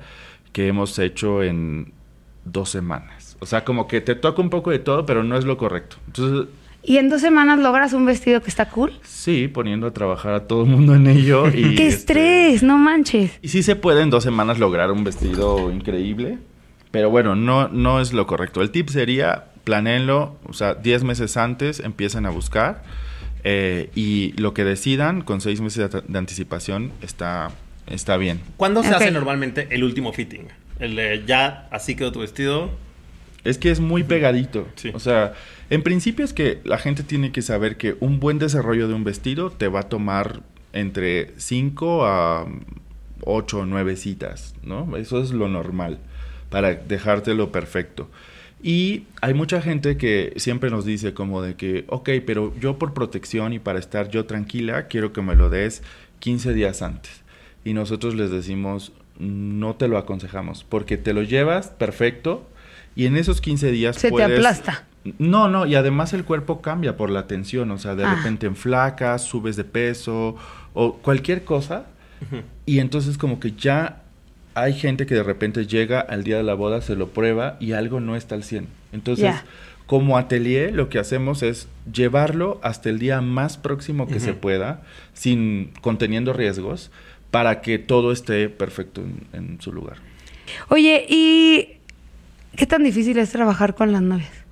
que 0.54 0.70
hemos 0.70 0.98
hecho 0.98 1.44
en 1.44 1.92
dos 2.46 2.70
semanas. 2.70 3.36
O 3.42 3.46
sea, 3.46 3.66
como 3.66 3.90
que 3.90 4.00
te 4.00 4.16
toca 4.16 4.42
un 4.42 4.50
poco 4.50 4.72
de 4.72 4.80
todo, 4.80 5.06
pero 5.06 5.22
no 5.22 5.38
es 5.38 5.44
lo 5.44 5.58
correcto. 5.58 5.98
Entonces, 6.08 6.48
¿Y 6.88 6.98
en 6.98 7.10
dos 7.10 7.22
semanas 7.22 7.58
logras 7.60 7.94
un 7.94 8.06
vestido 8.06 8.42
que 8.42 8.50
está 8.50 8.70
cool? 8.70 8.94
Sí, 9.04 9.48
poniendo 9.48 9.88
a 9.88 9.92
trabajar 9.92 10.36
a 10.36 10.48
todo 10.48 10.64
el 10.64 10.70
mundo 10.70 10.94
en 10.94 11.08
ello. 11.08 11.48
Y 11.56 11.76
¡Qué 11.76 11.88
este, 11.88 11.88
estrés! 11.88 12.64
No 12.64 12.78
manches. 12.78 13.32
Y 13.42 13.48
sí 13.48 13.64
se 13.64 13.76
puede 13.76 14.04
en 14.04 14.12
dos 14.12 14.24
semanas 14.24 14.60
lograr 14.60 14.92
un 14.92 15.04
vestido 15.04 15.72
increíble, 15.72 16.38
pero 16.92 17.10
bueno, 17.10 17.36
no, 17.36 17.68
no 17.70 18.00
es 18.00 18.14
lo 18.14 18.28
correcto. 18.28 18.62
El 18.62 18.70
tip 18.70 18.90
sería, 18.90 19.46
planeenlo, 19.64 20.38
o 20.48 20.54
sea, 20.54 20.76
10 20.76 21.04
meses 21.06 21.38
antes 21.38 21.80
empiecen 21.80 22.28
a 22.28 22.30
buscar 22.30 22.84
eh, 23.44 23.90
y 23.96 24.34
lo 24.34 24.54
que 24.54 24.64
decidan 24.64 25.22
con 25.22 25.42
seis 25.42 25.62
meses 25.62 25.90
de, 25.92 26.18
anticipación 26.18 26.92
está, 27.02 27.50
está 27.88 28.18
bien. 28.18 28.42
¿Cuándo 28.58 28.84
se 28.84 28.90
hace 28.90 29.12
normalmente 29.12 29.68
el 29.72 29.84
último 29.84 30.14
fitting? 30.14 30.48
El 30.80 31.26
ya 31.26 31.68
así 31.72 31.96
quedó 31.96 32.12
tu 32.12 32.20
vestido. 32.20 32.70
Es 33.44 33.60
que 33.60 33.70
es 33.70 33.80
muy 33.80 34.04
pegadito. 34.04 34.68
O 34.94 35.00
sea, 35.00 35.34
en 35.70 35.84
principio 35.84 36.24
es 36.26 36.34
que 36.34 36.60
la 36.64 36.78
gente 36.78 37.04
tiene 37.04 37.32
que 37.32 37.42
saber 37.42 37.78
que 37.78 37.96
un 38.00 38.20
buen 38.20 38.40
desarrollo 38.40 38.88
de 38.88 38.94
un 38.94 39.04
vestido 39.04 39.50
te 39.50 39.68
va 39.68 39.82
a 39.82 39.90
tomar 39.90 40.42
entre 40.74 41.32
5 41.38 42.06
a 42.06 42.46
8 43.22 43.60
o 43.60 43.66
9 43.66 43.96
citas, 43.96 44.54
¿no? 44.64 44.96
Eso 44.98 45.22
es 45.22 45.32
lo 45.32 45.48
normal 45.48 46.00
para 46.50 46.76
dejártelo 46.76 47.52
perfecto. 47.52 48.10
Y 48.62 49.04
hay 49.22 49.34
mucha 49.34 49.62
gente 49.62 49.98
que 49.98 50.34
siempre 50.38 50.70
nos 50.70 50.86
dice 50.86 51.14
como 51.14 51.42
de 51.42 51.56
que, 51.56 51.86
ok, 51.88 52.10
pero 52.26 52.54
yo 52.60 52.80
por 52.80 52.94
protección 52.94 53.54
y 53.54 53.60
para 53.60 53.80
estar 53.80 54.10
yo 54.10 54.26
tranquila, 54.26 54.88
quiero 54.88 55.14
que 55.14 55.22
me 55.22 55.36
lo 55.36 55.50
des 55.50 55.84
15 56.20 56.54
días 56.54 56.82
antes. 56.82 57.24
Y 57.64 57.74
nosotros 57.74 58.16
les 58.16 58.32
decimos, 58.32 58.92
no 59.20 59.76
te 59.76 59.88
lo 59.88 59.98
aconsejamos, 59.98 60.64
porque 60.64 60.98
te 60.98 61.14
lo 61.14 61.24
llevas 61.24 61.68
perfecto 61.68 62.48
y 62.96 63.06
en 63.06 63.18
esos 63.18 63.42
15 63.42 63.72
días... 63.72 63.98
Se 63.98 64.12
te 64.12 64.24
aplasta. 64.24 64.86
No, 65.20 65.48
no, 65.48 65.68
y 65.68 65.76
además 65.76 66.14
el 66.14 66.24
cuerpo 66.24 66.62
cambia 66.62 66.98
por 66.98 67.10
la 67.12 67.28
tensión, 67.28 67.70
o 67.72 67.78
sea, 67.78 67.96
de 67.96 68.06
ah. 68.06 68.16
repente 68.16 68.48
en 68.48 68.56
flacas, 68.56 69.24
subes 69.24 69.56
de 69.56 69.64
peso 69.64 70.36
o 70.74 70.96
cualquier 70.96 71.44
cosa. 71.44 71.86
Y 72.66 72.80
entonces 72.80 73.18
como 73.18 73.40
que 73.40 73.52
ya 73.52 74.02
hay 74.56 74.74
gente 74.74 75.06
que 75.06 75.14
de 75.14 75.22
repente 75.22 75.68
llega 75.68 76.00
al 76.00 76.24
día 76.24 76.38
de 76.38 76.44
la 76.44 76.56
boda, 76.56 76.82
se 76.82 76.96
lo 76.96 77.10
prueba 77.10 77.58
y 77.60 77.74
algo 77.74 78.00
no 78.00 78.16
está 78.16 78.36
al 78.36 78.44
100. 78.44 78.68
Entonces, 78.94 79.36
como 79.86 80.18
atelier, 80.18 80.74
lo 80.74 80.90
que 80.90 80.98
hacemos 80.98 81.44
es 81.44 81.68
llevarlo 81.92 82.60
hasta 82.64 82.90
el 82.90 82.98
día 82.98 83.22
más 83.22 83.58
próximo 83.58 84.08
que 84.08 84.20
se 84.20 84.34
pueda, 84.34 84.82
sin 85.14 85.72
conteniendo 85.82 86.34
riesgos, 86.34 86.90
para 87.30 87.62
que 87.62 87.78
todo 87.78 88.12
esté 88.12 88.50
perfecto 88.50 89.04
en 89.34 89.62
su 89.62 89.72
lugar. 89.72 89.98
Oye, 90.70 91.06
¿y 91.10 91.78
qué 92.56 92.66
tan 92.66 92.84
difícil 92.84 93.18
es 93.20 93.32
trabajar 93.32 93.76
con 93.76 93.92
las 93.92 94.02
novias? 94.02 94.45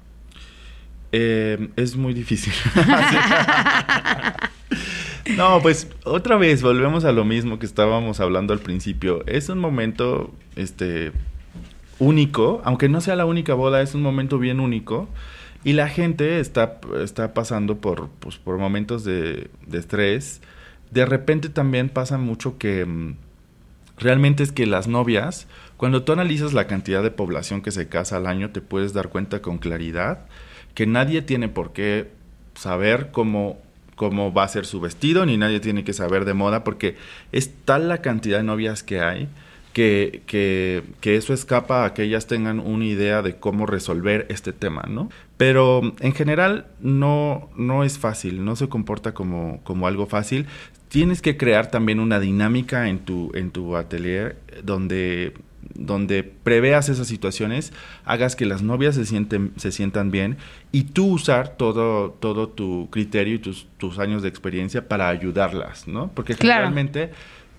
Eh, 1.15 1.69
es 1.75 1.95
muy 1.95 2.15
difícil. 2.15 2.51
no, 5.37 5.61
pues 5.61 5.87
otra 6.05 6.37
vez 6.37 6.63
volvemos 6.63 7.05
a 7.05 7.11
lo 7.11 7.23
mismo 7.23 7.59
que 7.59 7.67
estábamos 7.67 8.19
hablando 8.19 8.51
al 8.51 8.59
principio. 8.59 9.23
Es 9.27 9.47
un 9.49 9.59
momento, 9.59 10.33
este, 10.55 11.11
único, 11.99 12.63
aunque 12.65 12.89
no 12.89 12.99
sea 12.99 13.15
la 13.15 13.27
única 13.27 13.53
boda, 13.53 13.83
es 13.83 13.93
un 13.93 14.01
momento 14.01 14.39
bien 14.39 14.59
único. 14.59 15.07
Y 15.63 15.73
la 15.73 15.87
gente 15.87 16.39
está, 16.39 16.79
está 16.99 17.35
pasando 17.35 17.77
por, 17.77 18.09
pues, 18.19 18.37
por 18.37 18.57
momentos 18.57 19.03
de, 19.03 19.51
de 19.67 19.77
estrés. 19.77 20.41
De 20.89 21.05
repente 21.05 21.49
también 21.49 21.89
pasa 21.89 22.17
mucho 22.17 22.57
que 22.57 22.85
mm, 22.85 23.17
realmente 23.99 24.41
es 24.41 24.51
que 24.51 24.65
las 24.65 24.87
novias, 24.87 25.45
cuando 25.77 26.01
tú 26.01 26.11
analizas 26.11 26.53
la 26.53 26.65
cantidad 26.65 27.03
de 27.03 27.11
población 27.11 27.61
que 27.61 27.69
se 27.69 27.87
casa 27.87 28.17
al 28.17 28.25
año, 28.25 28.49
te 28.49 28.61
puedes 28.61 28.93
dar 28.93 29.09
cuenta 29.09 29.43
con 29.43 29.59
claridad 29.59 30.25
que 30.73 30.87
nadie 30.87 31.21
tiene 31.21 31.49
por 31.49 31.73
qué 31.73 32.11
saber 32.55 33.11
cómo, 33.11 33.57
cómo 33.95 34.33
va 34.33 34.43
a 34.43 34.47
ser 34.47 34.65
su 34.65 34.79
vestido, 34.79 35.25
ni 35.25 35.37
nadie 35.37 35.59
tiene 35.59 35.83
que 35.83 35.93
saber 35.93 36.25
de 36.25 36.33
moda, 36.33 36.63
porque 36.63 36.95
es 37.31 37.51
tal 37.65 37.89
la 37.89 37.99
cantidad 37.99 38.37
de 38.37 38.43
novias 38.43 38.83
que 38.83 39.01
hay 39.01 39.27
que, 39.73 40.21
que, 40.27 41.15
eso 41.15 41.33
escapa 41.33 41.83
a 41.83 41.93
que 41.93 42.03
ellas 42.03 42.27
tengan 42.27 42.59
una 42.59 42.85
idea 42.85 43.21
de 43.21 43.35
cómo 43.37 43.65
resolver 43.65 44.27
este 44.29 44.53
tema, 44.53 44.83
¿no? 44.87 45.09
Pero 45.37 45.81
en 45.99 46.13
general 46.13 46.67
no, 46.79 47.49
no 47.57 47.83
es 47.83 47.97
fácil, 47.97 48.45
no 48.45 48.55
se 48.55 48.69
comporta 48.69 49.13
como, 49.13 49.61
como 49.63 49.87
algo 49.87 50.05
fácil. 50.05 50.45
Tienes 50.89 51.23
que 51.23 51.37
crear 51.37 51.71
también 51.71 51.99
una 51.99 52.19
dinámica 52.19 52.87
en 52.87 52.99
tu, 52.99 53.31
en 53.33 53.49
tu 53.49 53.75
atelier 53.75 54.37
donde 54.63 55.33
donde 55.73 56.23
preveas 56.23 56.89
esas 56.89 57.07
situaciones, 57.07 57.73
hagas 58.05 58.35
que 58.35 58.45
las 58.45 58.61
novias 58.61 58.95
se, 58.95 59.05
sienten, 59.05 59.53
se 59.57 59.71
sientan 59.71 60.11
bien 60.11 60.37
y 60.71 60.83
tú 60.83 61.13
usar 61.13 61.55
todo, 61.57 62.11
todo 62.11 62.49
tu 62.49 62.89
criterio 62.91 63.35
y 63.35 63.39
tus, 63.39 63.67
tus 63.77 63.99
años 63.99 64.21
de 64.21 64.29
experiencia 64.29 64.87
para 64.87 65.09
ayudarlas, 65.09 65.87
¿no? 65.87 66.11
Porque 66.13 66.35
generalmente, 66.35 67.11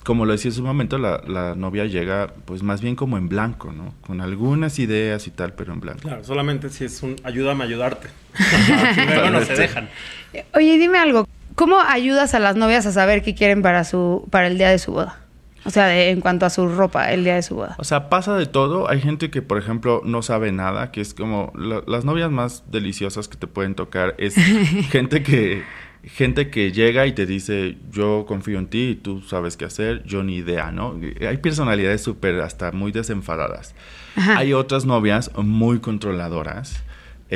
como 0.04 0.26
lo 0.26 0.32
decía 0.32 0.50
en 0.50 0.54
su 0.54 0.62
momento, 0.62 0.98
la, 0.98 1.22
la, 1.26 1.54
novia 1.54 1.86
llega 1.86 2.32
pues 2.44 2.62
más 2.62 2.80
bien 2.80 2.96
como 2.96 3.18
en 3.18 3.28
blanco, 3.28 3.72
¿no? 3.72 3.94
Con 4.00 4.20
algunas 4.20 4.78
ideas 4.78 5.26
y 5.26 5.30
tal, 5.30 5.54
pero 5.54 5.72
en 5.72 5.80
blanco. 5.80 6.02
Claro, 6.02 6.24
solamente 6.24 6.70
si 6.70 6.84
es 6.84 7.02
un 7.02 7.16
ayúdame 7.24 7.64
a 7.64 7.66
ayudarte. 7.66 8.08
no 9.32 9.40
se 9.42 9.54
dejan. 9.54 9.88
Oye, 10.54 10.78
dime 10.78 10.98
algo, 10.98 11.28
¿cómo 11.54 11.80
ayudas 11.80 12.34
a 12.34 12.38
las 12.38 12.56
novias 12.56 12.86
a 12.86 12.92
saber 12.92 13.22
qué 13.22 13.34
quieren 13.34 13.62
para, 13.62 13.84
su, 13.84 14.26
para 14.30 14.48
el 14.48 14.58
día 14.58 14.70
de 14.70 14.78
su 14.78 14.92
boda? 14.92 15.23
O 15.64 15.70
sea, 15.70 16.08
en 16.08 16.20
cuanto 16.20 16.46
a 16.46 16.50
su 16.50 16.68
ropa 16.68 17.12
el 17.12 17.24
día 17.24 17.36
de 17.36 17.42
su 17.42 17.54
boda. 17.54 17.74
O 17.78 17.84
sea, 17.84 18.08
pasa 18.08 18.36
de 18.36 18.46
todo. 18.46 18.88
Hay 18.88 19.00
gente 19.00 19.30
que, 19.30 19.42
por 19.42 19.58
ejemplo, 19.58 20.02
no 20.04 20.22
sabe 20.22 20.52
nada, 20.52 20.92
que 20.92 21.00
es 21.00 21.14
como 21.14 21.52
las 21.54 22.04
novias 22.04 22.30
más 22.30 22.64
deliciosas 22.70 23.28
que 23.28 23.36
te 23.36 23.46
pueden 23.46 23.74
tocar 23.74 24.14
es 24.18 24.34
gente 24.90 25.22
que 25.22 25.62
gente 26.04 26.50
que 26.50 26.70
llega 26.70 27.06
y 27.06 27.12
te 27.12 27.24
dice, 27.24 27.78
"Yo 27.90 28.26
confío 28.28 28.58
en 28.58 28.66
ti 28.66 28.90
y 28.90 28.94
tú 28.94 29.22
sabes 29.22 29.56
qué 29.56 29.64
hacer." 29.64 30.04
Yo 30.04 30.22
ni 30.22 30.36
idea, 30.36 30.70
¿no? 30.70 31.00
Hay 31.26 31.38
personalidades 31.38 32.02
súper 32.02 32.40
hasta 32.42 32.72
muy 32.72 32.92
desenfadadas. 32.92 33.74
Hay 34.16 34.52
otras 34.52 34.84
novias 34.84 35.30
muy 35.34 35.80
controladoras 35.80 36.83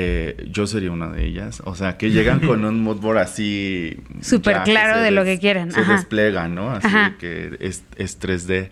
eh, 0.01 0.47
yo 0.49 0.69
sería 0.69 0.93
una 0.93 1.09
de 1.09 1.27
ellas. 1.27 1.61
O 1.65 1.75
sea, 1.75 1.97
que 1.97 2.13
llegan 2.13 2.39
con 2.39 2.65
un 2.65 2.81
moodboard 2.85 3.19
así. 3.19 3.97
Súper 4.21 4.63
claro 4.63 5.01
de 5.01 5.11
lo 5.11 5.25
que 5.25 5.41
quieren. 5.41 5.73
Se 5.73 5.83
desplegan, 5.83 6.55
¿no? 6.55 6.71
Así 6.71 6.89
que 7.19 7.57
es, 7.59 7.83
es 7.97 8.21
3D. 8.21 8.71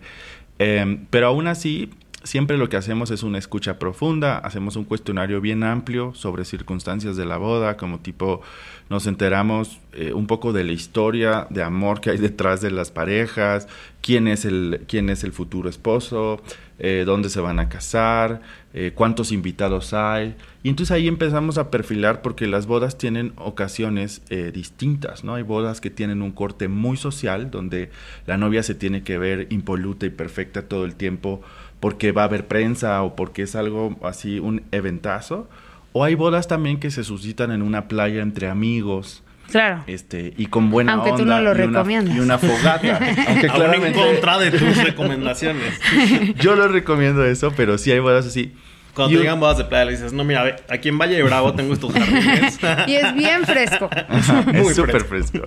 Em, 0.57 1.05
pero 1.09 1.27
aún 1.27 1.47
así, 1.47 1.89
siempre 2.23 2.57
lo 2.57 2.69
que 2.69 2.77
hacemos 2.77 3.11
es 3.11 3.23
una 3.23 3.37
escucha 3.37 3.79
profunda, 3.79 4.37
hacemos 4.37 4.75
un 4.75 4.85
cuestionario 4.85 5.41
bien 5.41 5.63
amplio 5.63 6.13
sobre 6.13 6.45
circunstancias 6.45 7.15
de 7.15 7.25
la 7.25 7.37
boda, 7.37 7.77
como 7.77 7.99
tipo 7.99 8.41
nos 8.89 9.07
enteramos 9.07 9.79
eh, 9.93 10.13
un 10.13 10.27
poco 10.27 10.53
de 10.53 10.63
la 10.63 10.71
historia 10.71 11.47
de 11.49 11.63
amor 11.63 12.01
que 12.01 12.09
hay 12.09 12.17
detrás 12.17 12.61
de 12.61 12.71
las 12.71 12.91
parejas, 12.91 13.67
quién 14.01 14.27
es 14.27 14.45
el, 14.45 14.85
quién 14.87 15.09
es 15.09 15.23
el 15.23 15.33
futuro 15.33 15.69
esposo, 15.69 16.41
eh, 16.79 17.03
dónde 17.05 17.29
se 17.29 17.41
van 17.41 17.59
a 17.59 17.69
casar, 17.69 18.41
eh, 18.73 18.91
cuántos 18.95 19.31
invitados 19.31 19.93
hay. 19.93 20.35
Y 20.63 20.69
entonces 20.69 20.91
ahí 20.91 21.07
empezamos 21.07 21.57
a 21.57 21.69
perfilar 21.69 22.21
porque 22.21 22.47
las 22.47 22.65
bodas 22.65 22.97
tienen 22.97 23.33
ocasiones 23.37 24.21
distintas, 24.53 25.23
¿no? 25.23 25.35
Hay 25.35 25.43
bodas 25.43 25.79
que 25.79 25.89
tienen 25.89 26.21
un 26.21 26.31
corte 26.31 26.67
muy 26.67 26.97
social, 26.97 27.49
donde 27.51 27.89
la 28.25 28.37
novia 28.37 28.63
se 28.63 28.75
tiene 28.75 29.03
que 29.03 29.17
ver 29.17 29.47
impoluta 29.49 30.05
y 30.05 30.09
perfecta 30.09 30.63
todo 30.63 30.83
el 30.83 30.95
tiempo 30.95 31.41
porque 31.79 32.11
va 32.11 32.23
a 32.23 32.25
haber 32.25 32.47
prensa 32.47 33.01
o 33.03 33.15
porque 33.15 33.43
es 33.43 33.55
algo 33.55 33.95
así, 34.03 34.39
un 34.39 34.63
eventazo. 34.71 35.49
O 35.93 36.03
hay 36.03 36.15
bodas 36.15 36.47
también 36.47 36.79
que 36.79 36.91
se 36.91 37.03
suscitan 37.03 37.51
en 37.51 37.61
una 37.61 37.87
playa 37.87 38.21
entre 38.21 38.47
amigos. 38.49 39.23
Claro. 39.51 39.83
Este, 39.87 40.33
y 40.37 40.47
con 40.47 40.69
buena 40.69 40.93
Aunque 40.93 41.11
onda. 41.11 41.23
tú 41.23 41.29
no 41.29 41.35
lo 41.41 41.49
y 41.51 41.53
una- 41.53 41.53
recomiendas. 41.79 42.15
y 42.15 42.19
una 42.19 42.37
fogata. 42.37 42.97
Aunque 43.27 43.27
Aún 43.27 43.39
en 43.39 43.49
claramente 43.49 43.99
contra 43.99 44.37
de 44.39 44.51
tus 44.51 44.83
recomendaciones. 44.83 45.79
yo 46.41 46.55
lo 46.55 46.67
recomiendo 46.67 47.23
eso, 47.25 47.53
pero 47.55 47.77
sí 47.77 47.91
hay 47.91 47.99
bodas 47.99 48.25
así. 48.25 48.53
Cuando 48.93 49.13
Y 49.13 49.15
te 49.17 49.21
digan 49.21 49.39
bodas 49.39 49.59
de 49.59 49.63
playa, 49.65 49.85
le 49.85 49.91
dices, 49.91 50.11
no, 50.11 50.23
mira, 50.23 50.55
aquí 50.69 50.89
en 50.89 50.97
Valle 50.97 51.15
de 51.15 51.23
Bravo 51.23 51.53
tengo 51.53 51.71
estos 51.73 51.93
jardines. 51.93 52.59
Y 52.87 52.95
es 52.95 53.13
bien 53.15 53.45
fresco. 53.45 53.89
Ajá, 54.09 54.41
Muy 54.47 54.67
es 54.71 54.75
súper 54.75 55.05
fresco. 55.05 55.39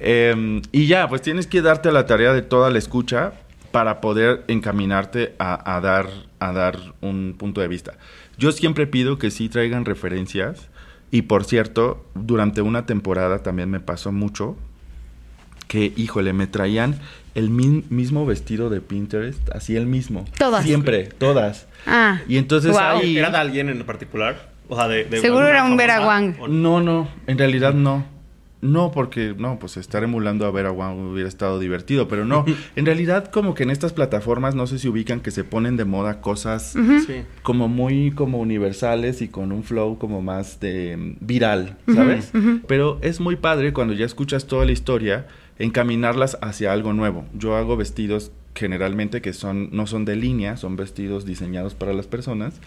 Eh, 0.00 0.60
y 0.72 0.86
ya, 0.86 1.08
pues 1.08 1.22
tienes 1.22 1.46
que 1.46 1.62
darte 1.62 1.88
a 1.88 1.92
la 1.92 2.06
tarea 2.06 2.32
de 2.32 2.42
toda 2.42 2.68
la 2.70 2.78
escucha 2.78 3.32
para 3.72 4.00
poder 4.00 4.44
encaminarte 4.48 5.34
a, 5.38 5.76
a 5.76 5.80
dar, 5.80 6.08
a 6.38 6.52
dar 6.52 6.78
un 7.00 7.34
punto 7.38 7.60
de 7.60 7.68
vista. 7.68 7.94
Yo 8.38 8.52
siempre 8.52 8.86
pido 8.86 9.18
que 9.18 9.30
sí 9.30 9.48
traigan 9.48 9.84
referencias. 9.84 10.68
Y 11.12 11.22
por 11.22 11.44
cierto, 11.44 12.06
durante 12.14 12.62
una 12.62 12.86
temporada 12.86 13.40
también 13.42 13.68
me 13.70 13.80
pasó 13.80 14.12
mucho 14.12 14.56
que, 15.66 15.92
híjole, 15.96 16.32
me 16.32 16.46
traían 16.46 16.98
el 17.34 17.48
mi- 17.50 17.84
mismo 17.90 18.26
vestido 18.26 18.70
de 18.70 18.80
Pinterest, 18.80 19.40
así 19.54 19.76
el 19.76 19.86
mismo. 19.86 20.24
Todas. 20.38 20.64
Siempre, 20.64 21.04
todas. 21.04 21.66
Ah. 21.86 22.20
Y 22.28 22.38
entonces 22.38 22.76
ahí... 22.76 23.16
¿Era 23.18 23.30
de 23.30 23.36
alguien 23.38 23.68
en 23.68 23.84
particular? 23.84 24.50
O 24.68 24.76
sea, 24.76 24.88
de... 24.88 25.04
de 25.04 25.20
Seguro 25.20 25.46
era 25.48 25.64
un? 25.64 25.76
Vera 25.76 26.06
Wang. 26.06 26.34
¿O 26.40 26.48
No, 26.48 26.80
no, 26.80 27.08
en 27.26 27.38
realidad 27.38 27.74
no. 27.74 28.04
No, 28.62 28.90
porque 28.92 29.34
no, 29.38 29.58
pues 29.58 29.76
estar 29.78 30.04
emulando 30.04 30.44
a 30.44 30.50
Vera 30.50 30.70
Wang 30.70 30.98
hubiera 31.12 31.28
estado 31.28 31.58
divertido, 31.58 32.08
pero 32.08 32.24
no. 32.26 32.44
En 32.76 32.84
realidad, 32.84 33.30
como 33.30 33.54
que 33.54 33.62
en 33.62 33.70
estas 33.70 33.92
plataformas, 33.94 34.54
no 34.54 34.66
sé 34.66 34.78
si 34.78 34.88
ubican 34.88 35.20
que 35.20 35.30
se 35.30 35.44
ponen 35.44 35.76
de 35.78 35.84
moda 35.86 36.20
cosas 36.20 36.74
Sí. 37.06 37.22
como 37.42 37.68
muy 37.68 38.10
como 38.10 38.38
universales 38.38 39.22
y 39.22 39.28
con 39.28 39.50
un 39.52 39.62
flow 39.64 39.98
como 39.98 40.20
más 40.20 40.60
de 40.60 40.96
mm, 40.96 41.16
viral, 41.26 41.76
¿sabes? 41.94 42.32
Pero 42.66 42.98
es 43.00 43.18
muy 43.20 43.36
padre 43.36 43.72
cuando 43.72 43.94
ya 43.94 44.04
escuchas 44.04 44.46
toda 44.46 44.66
la 44.66 44.72
historia, 44.72 45.26
encaminarlas 45.58 46.36
hacia 46.42 46.72
algo 46.72 46.92
nuevo. 46.92 47.24
Yo 47.34 47.56
hago 47.56 47.76
vestidos 47.76 48.32
generalmente 48.54 49.22
que 49.22 49.32
son 49.32 49.68
no 49.72 49.86
son 49.86 50.04
de 50.04 50.16
línea, 50.16 50.56
son 50.56 50.76
vestidos 50.76 51.24
diseñados 51.24 51.74
para 51.74 51.92
las 51.92 52.06
personas 52.06 52.60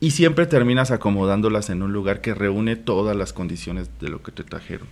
y 0.00 0.12
siempre 0.12 0.46
terminas 0.46 0.90
acomodándolas 0.90 1.68
en 1.70 1.82
un 1.82 1.92
lugar 1.92 2.20
que 2.20 2.32
reúne 2.34 2.76
todas 2.76 3.16
las 3.16 3.32
condiciones 3.32 3.90
de 4.00 4.08
lo 4.08 4.22
que 4.22 4.32
te 4.32 4.44
trajeron. 4.44 4.86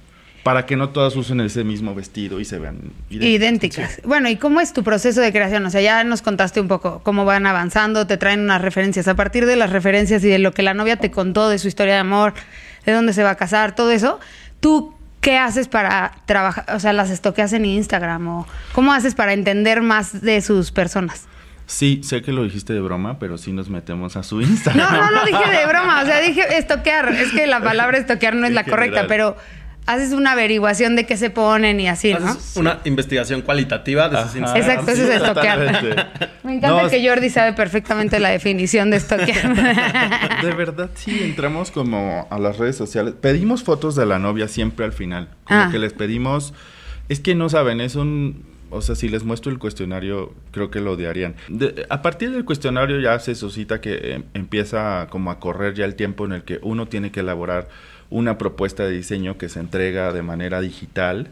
Para 0.44 0.66
que 0.66 0.76
no 0.76 0.90
todas 0.90 1.16
usen 1.16 1.40
ese 1.40 1.64
mismo 1.64 1.94
vestido 1.94 2.38
y 2.38 2.44
se 2.44 2.59
vean 2.59 2.92
Idénticas. 3.09 4.00
Bueno, 4.04 4.28
¿y 4.28 4.37
cómo 4.37 4.61
es 4.61 4.74
tu 4.74 4.85
proceso 4.85 5.22
de 5.22 5.33
creación? 5.33 5.64
O 5.64 5.70
sea, 5.70 5.80
ya 5.80 6.04
nos 6.04 6.20
contaste 6.20 6.61
un 6.61 6.68
poco 6.68 7.00
cómo 7.02 7.24
van 7.24 7.46
avanzando, 7.46 8.07
te 8.07 8.18
traen 8.18 8.40
unas 8.40 8.61
referencias. 8.61 9.09
A 9.09 9.16
partir 9.16 9.46
de 9.46 9.57
las 9.57 9.70
referencias 9.70 10.22
y 10.22 10.28
de 10.28 10.38
lo 10.38 10.52
que 10.52 10.62
la 10.62 10.74
novia 10.74 10.96
te 10.96 11.11
contó 11.11 11.48
de 11.48 11.59
su 11.59 11.66
historia 11.66 11.94
de 11.94 12.00
amor, 12.00 12.35
de 12.85 12.92
dónde 12.92 13.14
se 13.14 13.22
va 13.22 13.30
a 13.30 13.35
casar, 13.37 13.74
todo 13.74 13.90
eso, 13.90 14.20
¿tú 14.61 14.94
qué 15.22 15.38
haces 15.38 15.66
para 15.68 16.12
trabajar? 16.26 16.66
O 16.76 16.78
sea, 16.78 16.92
las 16.92 17.09
estoqueas 17.09 17.54
en 17.54 17.64
Instagram 17.64 18.28
o 18.28 18.46
cómo 18.72 18.92
haces 18.92 19.14
para 19.14 19.33
entender 19.33 19.80
más 19.80 20.20
de 20.20 20.42
sus 20.42 20.70
personas? 20.70 21.26
Sí, 21.66 22.02
sé 22.04 22.20
que 22.20 22.33
lo 22.33 22.44
dijiste 22.44 22.74
de 22.74 22.80
broma, 22.80 23.18
pero 23.18 23.38
sí 23.38 23.50
nos 23.52 23.70
metemos 23.70 24.16
a 24.16 24.22
su 24.22 24.40
Instagram. 24.42 24.92
No, 24.92 25.04
no 25.04 25.11
lo 25.11 25.24
dije 25.24 25.50
de 25.50 25.66
broma, 25.66 26.02
o 26.02 26.04
sea, 26.04 26.20
dije 26.20 26.59
estoquear. 26.59 27.09
Es 27.12 27.33
que 27.33 27.46
la 27.46 27.61
palabra 27.61 27.96
estoquear 27.96 28.35
no 28.35 28.44
es 28.44 28.50
En 28.50 28.54
la 28.54 28.64
correcta, 28.64 29.07
pero 29.09 29.37
haces 29.87 30.12
una 30.12 30.33
averiguación 30.33 30.97
de 30.97 31.05
qué 31.07 31.16
se 31.16 31.31
ponen 31.31 31.79
y 31.81 31.88
así, 31.88 32.12
¿no? 32.14 32.27
Haces 32.29 32.57
una 32.57 32.81
investigación 32.85 33.42
cualitativa 33.42 34.09
de 34.09 34.16
sus 34.23 34.29
Ajá. 34.31 34.38
Instagram. 34.38 34.62
Exacto, 34.70 34.90
eso 34.92 35.03
es 35.05 35.16
estoquear. 35.23 35.59
Me 36.42 36.57
encanta 36.57 36.83
No, 36.85 36.88
que 36.88 37.07
Jordi 37.07 37.29
sabe 37.31 37.53
perfectamente 37.53 38.18
la 38.20 38.31
definición 38.31 38.90
de 38.90 38.97
estoquear. 38.99 39.55
De 40.42 40.53
verdad, 40.53 40.90
sí, 40.94 41.20
entramos 41.23 41.70
como 41.70 42.27
a 42.31 42.38
las 42.38 42.59
redes 42.59 42.77
sociales. 42.77 43.14
Pedimos 43.20 43.62
fotos 43.62 43.94
de 43.97 44.07
la 44.07 44.18
novia 44.18 44.49
siempre 44.49 44.85
al 44.85 44.92
final. 44.92 45.29
Como 45.44 45.61
Ah. 45.61 45.68
que 45.70 45.79
les 45.79 45.92
pedimos. 45.92 46.53
Es 47.09 47.20
que 47.20 47.35
no 47.35 47.49
saben, 47.49 47.81
es 47.81 47.94
un. 47.97 48.44
O 48.70 48.81
sea, 48.81 48.94
si 48.97 49.09
les 49.09 49.23
muestro 49.23 49.53
el 49.53 49.59
cuestionario, 49.59 50.33
creo 50.51 50.70
que 50.70 50.81
lo 50.81 50.92
odiarían. 50.92 51.37
De- 51.49 51.87
a 51.90 52.03
partir 52.03 52.31
del 52.33 52.44
cuestionario 52.44 52.99
ya 52.99 53.18
se 53.20 53.35
suscita 53.37 53.81
que 53.81 53.92
eh, 54.03 54.23
empieza 54.35 55.07
como 55.11 55.31
a 55.31 55.38
correr 55.38 55.75
ya 55.75 55.85
el 55.85 55.94
tiempo 55.94 56.25
en 56.25 56.33
el 56.33 56.42
que 56.42 56.59
uno 56.62 56.87
tiene 56.88 57.12
que 57.12 57.20
elaborar 57.20 57.68
una 58.14 58.38
propuesta 58.38 58.85
de 58.85 58.92
diseño 58.92 59.37
que 59.37 59.48
se 59.48 59.59
entrega 59.59 60.12
de 60.12 60.22
manera 60.22 60.61
digital. 60.61 61.27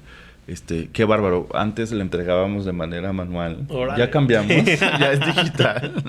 Este, 0.48 0.88
qué 0.92 1.04
bárbaro. 1.04 1.46
Antes 1.54 1.92
le 1.92 2.02
entregábamos 2.02 2.64
de 2.64 2.72
manera 2.72 3.12
manual. 3.12 3.66
Órale. 3.68 4.00
Ya 4.00 4.10
cambiamos, 4.10 4.48
ya 4.80 5.12
es 5.12 5.20
digital. 5.20 6.02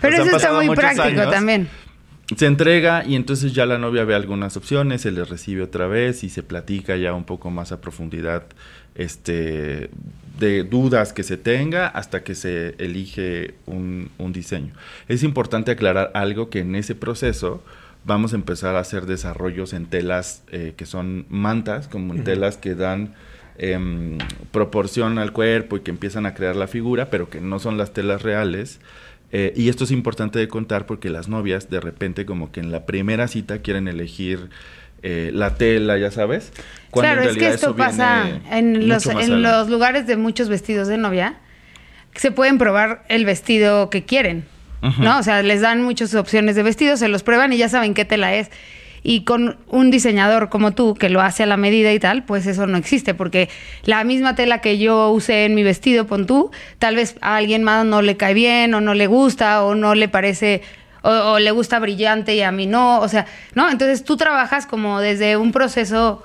Pero 0.00 0.14
O 0.14 0.16
sea, 0.16 0.22
han 0.22 0.28
eso 0.28 0.36
está 0.38 0.52
muy 0.54 0.74
práctico 0.74 1.20
años. 1.20 1.30
también. 1.30 1.68
Se 2.34 2.46
entrega 2.46 3.04
y 3.06 3.16
entonces 3.16 3.52
ya 3.52 3.66
la 3.66 3.76
novia 3.76 4.04
ve 4.04 4.14
algunas 4.14 4.56
opciones, 4.56 5.02
se 5.02 5.10
le 5.10 5.26
recibe 5.26 5.62
otra 5.62 5.88
vez 5.88 6.24
y 6.24 6.30
se 6.30 6.42
platica 6.42 6.96
ya 6.96 7.12
un 7.12 7.24
poco 7.24 7.50
más 7.50 7.70
a 7.70 7.82
profundidad 7.82 8.44
este, 8.94 9.90
de 10.38 10.64
dudas 10.64 11.12
que 11.12 11.22
se 11.22 11.36
tenga 11.36 11.86
hasta 11.88 12.24
que 12.24 12.34
se 12.34 12.76
elige 12.78 13.56
un, 13.66 14.08
un 14.16 14.32
diseño. 14.32 14.72
Es 15.06 15.22
importante 15.22 15.70
aclarar 15.70 16.12
algo 16.14 16.48
que 16.48 16.60
en 16.60 16.76
ese 16.76 16.94
proceso 16.94 17.62
vamos 18.04 18.32
a 18.32 18.36
empezar 18.36 18.76
a 18.76 18.80
hacer 18.80 19.06
desarrollos 19.06 19.72
en 19.72 19.86
telas 19.86 20.42
eh, 20.50 20.74
que 20.76 20.86
son 20.86 21.26
mantas, 21.28 21.88
como 21.88 22.14
en 22.14 22.24
telas 22.24 22.56
que 22.56 22.74
dan 22.74 23.14
em, 23.56 24.18
proporción 24.52 25.18
al 25.18 25.32
cuerpo 25.32 25.76
y 25.76 25.80
que 25.80 25.90
empiezan 25.90 26.26
a 26.26 26.34
crear 26.34 26.56
la 26.56 26.66
figura, 26.66 27.10
pero 27.10 27.30
que 27.30 27.40
no 27.40 27.58
son 27.58 27.78
las 27.78 27.92
telas 27.92 28.22
reales. 28.22 28.80
Eh, 29.32 29.52
y 29.56 29.68
esto 29.68 29.84
es 29.84 29.90
importante 29.90 30.38
de 30.38 30.48
contar 30.48 30.86
porque 30.86 31.10
las 31.10 31.28
novias 31.28 31.70
de 31.70 31.80
repente 31.80 32.24
como 32.24 32.52
que 32.52 32.60
en 32.60 32.70
la 32.70 32.86
primera 32.86 33.26
cita 33.26 33.58
quieren 33.58 33.88
elegir 33.88 34.50
eh, 35.02 35.30
la 35.34 35.56
tela, 35.56 35.98
ya 35.98 36.10
sabes. 36.10 36.52
cuando 36.90 37.12
claro, 37.12 37.22
en 37.22 37.28
es 37.28 37.34
que 37.34 37.40
realidad 37.40 37.54
esto 37.54 37.76
pasa 37.76 38.40
en 38.50 38.88
los, 38.88 39.06
en 39.06 39.42
los 39.42 39.68
lugares 39.68 40.06
de 40.06 40.16
muchos 40.16 40.48
vestidos 40.48 40.88
de 40.88 40.98
novia. 40.98 41.36
que 42.12 42.20
Se 42.20 42.30
pueden 42.30 42.58
probar 42.58 43.04
el 43.08 43.24
vestido 43.24 43.90
que 43.90 44.04
quieren, 44.04 44.44
¿no? 44.82 45.18
O 45.18 45.22
sea, 45.22 45.42
les 45.42 45.60
dan 45.60 45.82
muchas 45.82 46.14
opciones 46.14 46.56
de 46.56 46.62
vestidos, 46.62 47.00
se 47.00 47.08
los 47.08 47.22
prueban 47.22 47.52
y 47.52 47.56
ya 47.56 47.68
saben 47.68 47.94
qué 47.94 48.04
tela 48.04 48.34
es. 48.34 48.50
Y 49.06 49.24
con 49.24 49.58
un 49.68 49.90
diseñador 49.90 50.48
como 50.48 50.72
tú, 50.72 50.94
que 50.94 51.10
lo 51.10 51.20
hace 51.20 51.42
a 51.42 51.46
la 51.46 51.58
medida 51.58 51.92
y 51.92 51.98
tal, 51.98 52.24
pues 52.24 52.46
eso 52.46 52.66
no 52.66 52.78
existe, 52.78 53.12
porque 53.12 53.50
la 53.84 54.02
misma 54.02 54.34
tela 54.34 54.62
que 54.62 54.78
yo 54.78 55.10
usé 55.10 55.44
en 55.44 55.54
mi 55.54 55.62
vestido, 55.62 56.06
pon 56.06 56.24
tú, 56.24 56.50
tal 56.78 56.96
vez 56.96 57.16
a 57.20 57.36
alguien 57.36 57.64
más 57.64 57.84
no 57.84 58.00
le 58.00 58.16
cae 58.16 58.32
bien, 58.32 58.72
o 58.72 58.80
no 58.80 58.94
le 58.94 59.06
gusta, 59.06 59.62
o 59.62 59.74
no 59.74 59.94
le 59.94 60.08
parece, 60.08 60.62
o 61.02 61.38
le 61.38 61.50
gusta 61.50 61.78
brillante 61.80 62.34
y 62.34 62.40
a 62.40 62.50
mí 62.50 62.66
no, 62.66 63.00
o 63.00 63.08
sea, 63.08 63.26
¿no? 63.54 63.70
Entonces 63.70 64.04
tú 64.04 64.16
trabajas 64.16 64.66
como 64.66 65.00
desde 65.00 65.36
un 65.36 65.52
proceso, 65.52 66.22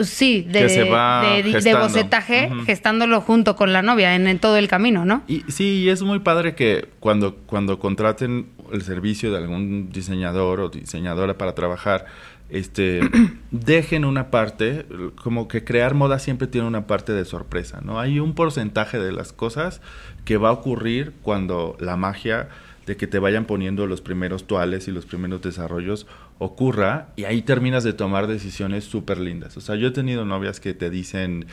sí, 0.00 0.42
de, 0.42 0.60
Que 0.60 0.68
se 0.68 0.84
va 0.84 1.22
de- 1.22 1.74
bocetaje, 1.74 2.50
gestándolo 2.66 3.20
junto 3.20 3.56
con 3.56 3.72
la 3.72 3.82
novia 3.82 4.14
en, 4.14 4.26
en 4.26 4.38
todo 4.38 4.56
el 4.56 4.68
camino, 4.68 5.04
¿no? 5.04 5.22
Y 5.26 5.42
sí, 5.48 5.82
y 5.82 5.88
es 5.88 6.02
muy 6.02 6.20
padre 6.20 6.54
que 6.54 6.88
cuando, 7.00 7.36
cuando 7.46 7.78
contraten 7.78 8.48
el 8.72 8.82
servicio 8.82 9.30
de 9.30 9.38
algún 9.38 9.90
diseñador 9.90 10.60
o 10.60 10.68
diseñadora 10.68 11.36
para 11.36 11.54
trabajar, 11.54 12.06
este, 12.48 13.00
dejen 13.50 14.04
una 14.04 14.30
parte, 14.30 14.86
como 15.22 15.48
que 15.48 15.64
crear 15.64 15.94
moda 15.94 16.18
siempre 16.18 16.46
tiene 16.46 16.66
una 16.66 16.86
parte 16.86 17.12
de 17.12 17.24
sorpresa, 17.24 17.80
¿no? 17.82 17.98
Hay 18.00 18.20
un 18.20 18.34
porcentaje 18.34 18.98
de 18.98 19.12
las 19.12 19.32
cosas 19.32 19.80
que 20.24 20.36
va 20.36 20.50
a 20.50 20.52
ocurrir 20.52 21.12
cuando 21.22 21.76
la 21.80 21.96
magia 21.96 22.48
de 22.86 22.96
que 22.96 23.06
te 23.06 23.18
vayan 23.18 23.44
poniendo 23.44 23.86
los 23.86 24.00
primeros 24.00 24.46
tuales 24.46 24.88
y 24.88 24.90
los 24.90 25.06
primeros 25.06 25.40
desarrollos 25.42 26.06
ocurra 26.38 27.08
y 27.16 27.24
ahí 27.24 27.42
terminas 27.42 27.84
de 27.84 27.92
tomar 27.92 28.26
decisiones 28.26 28.84
súper 28.84 29.18
lindas. 29.18 29.56
O 29.56 29.60
sea, 29.60 29.76
yo 29.76 29.88
he 29.88 29.92
tenido 29.92 30.24
novias 30.24 30.58
que 30.58 30.74
te 30.74 30.90
dicen, 30.90 31.46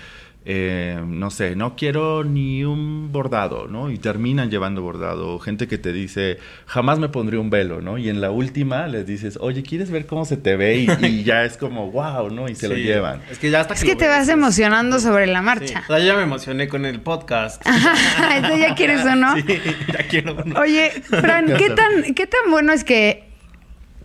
eh, 0.46 1.00
no 1.06 1.30
sé, 1.32 1.56
no 1.56 1.76
quiero 1.76 2.24
ni 2.24 2.64
un 2.64 3.12
bordado, 3.12 3.68
¿no? 3.68 3.92
Y 3.92 3.98
terminan 3.98 4.50
llevando 4.50 4.82
bordado. 4.82 5.38
Gente 5.40 5.68
que 5.68 5.78
te 5.78 5.92
dice, 5.94 6.38
jamás 6.66 6.98
me 6.98 7.10
pondré 7.10 7.38
un 7.38 7.50
velo, 7.50 7.82
¿no? 7.82 7.98
Y 7.98 8.10
en 8.10 8.22
la 8.22 8.32
última 8.32 8.88
les 8.88 9.06
dices, 9.06 9.38
oye, 9.42 9.62
¿quieres 9.64 9.92
ver 9.92 10.06
cómo 10.08 10.26
se 10.26 10.38
te 10.38 10.56
ve? 10.56 10.78
Y, 10.78 11.06
y 11.06 11.24
ya 11.24 11.44
es 11.44 11.58
como, 11.58 11.92
wow, 11.92 12.30
¿no? 12.32 12.48
Y 12.50 12.56
se 12.56 12.68
lo 12.70 12.76
Sí. 12.76 12.82
llevan. 12.84 13.22
Es 13.30 13.38
que 13.38 13.52
ya 13.52 13.60
hasta 13.60 13.74
Es 13.74 13.84
que 13.84 13.96
te 13.96 14.08
ves, 14.08 14.16
vas 14.18 14.24
es- 14.28 14.34
emocionando 14.34 15.00
sobre 15.00 15.28
la 15.28 15.40
Sí. 15.40 15.46
marcha. 15.46 15.84
O 15.84 15.88
sea, 15.88 16.00
yo 16.00 16.06
ya 16.06 16.16
me 16.16 16.24
emocioné 16.24 16.68
con 16.70 16.86
el 16.86 17.02
podcast. 17.02 17.62
¿Eso 17.68 18.58
ya 18.58 18.76
quieres 18.76 19.06
o 19.06 19.16
no? 19.16 19.36
Sí, 19.36 19.44
ya 19.92 20.08
quiero 20.08 20.36
uno. 20.44 20.60
Oye, 20.60 20.90
Fran, 21.04 21.46
¿qué 21.58 21.70
tan, 21.70 22.14
¿qué 22.16 22.28
tan 22.28 22.50
bueno 22.50 22.72
es 22.74 22.84
que 22.84 23.26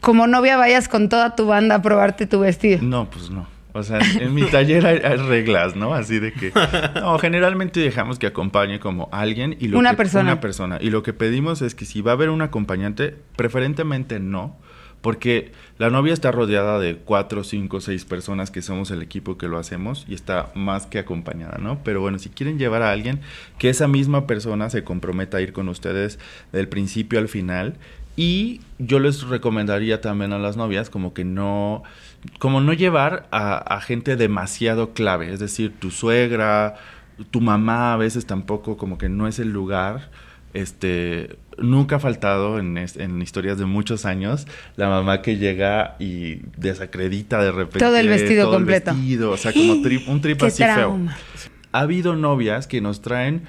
como 0.01 0.27
novia 0.27 0.57
vayas 0.57 0.89
con 0.89 1.09
toda 1.09 1.35
tu 1.37 1.47
banda 1.47 1.77
a 1.77 1.83
probarte 1.83 2.27
tu 2.27 2.41
vestido? 2.41 2.81
No, 2.83 3.09
pues 3.09 3.31
no. 3.31 3.47
O 3.77 3.83
sea, 3.83 3.99
en 4.21 4.33
mi 4.33 4.43
taller 4.45 4.87
hay, 4.87 4.99
hay 5.05 5.17
reglas, 5.17 5.75
¿no? 5.77 5.95
Así 5.95 6.21
de 6.21 6.33
que... 6.33 6.53
No, 6.95 7.19
generalmente 7.19 7.81
dejamos 7.81 8.19
que 8.21 8.27
acompañe 8.29 8.79
como 8.81 9.09
alguien 9.13 9.57
y 9.59 9.67
lo 9.69 9.79
Una 9.79 9.91
que- 9.91 9.97
persona. 9.97 10.33
Una 10.33 10.41
persona. 10.41 10.79
Y 10.81 10.91
lo 10.91 11.03
que 11.03 11.13
pedimos 11.13 11.61
es 11.61 11.75
que 11.75 11.85
si 11.85 12.01
va 12.01 12.13
a 12.13 12.15
haber 12.15 12.31
un 12.31 12.41
acompañante, 12.41 13.17
preferentemente 13.37 14.21
no, 14.21 14.57
porque 15.01 15.51
la 15.77 15.91
novia 15.91 16.15
está 16.15 16.31
rodeada 16.33 16.79
de 16.79 16.97
cuatro, 16.97 17.45
cinco, 17.45 17.81
seis 17.81 18.05
personas 18.05 18.51
que 18.51 18.63
somos 18.63 18.91
el 18.91 19.03
equipo 19.03 19.37
que 19.37 19.49
lo 19.49 19.59
hacemos 19.59 20.07
y 20.09 20.15
está 20.15 20.51
más 20.55 20.87
que 20.87 20.99
acompañada, 20.99 21.59
¿no? 21.59 21.83
Pero 21.85 22.01
bueno, 22.01 22.19
si 22.19 22.31
quieren 22.31 22.59
llevar 22.59 22.81
a 22.83 22.91
alguien, 22.93 23.21
que 23.59 23.69
esa 23.69 23.87
misma 23.89 24.27
persona 24.27 24.71
se 24.71 24.83
comprometa 24.85 25.37
a 25.39 25.41
ir 25.43 25.53
con 25.53 25.69
ustedes 25.69 26.19
del 26.53 26.69
principio 26.69 27.19
al 27.19 27.29
final. 27.29 27.75
Y 28.17 28.61
yo 28.79 29.01
les 29.01 29.23
recomendaría 29.23 30.01
también 30.01 30.33
a 30.33 30.39
las 30.39 30.57
novias 30.57 30.91
como 30.91 31.15
que 31.15 31.25
no, 31.25 31.83
como 32.39 32.61
no 32.61 32.73
llevar 32.73 33.27
a, 33.31 33.57
a 33.57 33.81
gente 33.81 34.17
demasiado 34.17 34.93
clave, 34.93 35.33
es 35.33 35.41
decir, 35.41 35.73
tu 35.79 35.91
suegra, 35.91 36.77
tu 37.31 37.41
mamá 37.41 37.93
a 37.93 37.97
veces 37.97 38.27
tampoco 38.27 38.77
como 38.77 38.99
que 38.99 39.09
no 39.09 39.27
es 39.27 39.39
el 39.39 39.51
lugar 39.51 40.11
este, 40.55 41.37
nunca 41.59 41.97
ha 41.97 41.99
faltado 41.99 42.61
en, 42.61 42.79
en, 42.79 43.21
historias 43.21 43.59
de 43.59 43.67
muchos 43.67 44.07
años 44.07 44.47
la 44.77 44.89
mamá 44.89 45.21
que 45.21 45.37
llega 45.37 45.97
y 45.99 46.43
desacredita 46.57 47.43
de 47.43 47.51
repente 47.51 47.81
todo 47.81 47.97
el 47.97 48.09
vestido 48.09 48.51
completo. 48.51 48.95
o 49.31 49.37
sea, 49.37 49.53
como 49.53 49.73
un 49.73 50.21
trip 50.21 50.43
así 50.43 50.63
feo. 50.63 50.99
Ha 51.73 51.81
habido 51.81 52.15
novias 52.15 52.69
que 52.69 52.81
nos 52.81 53.03
traen 53.03 53.43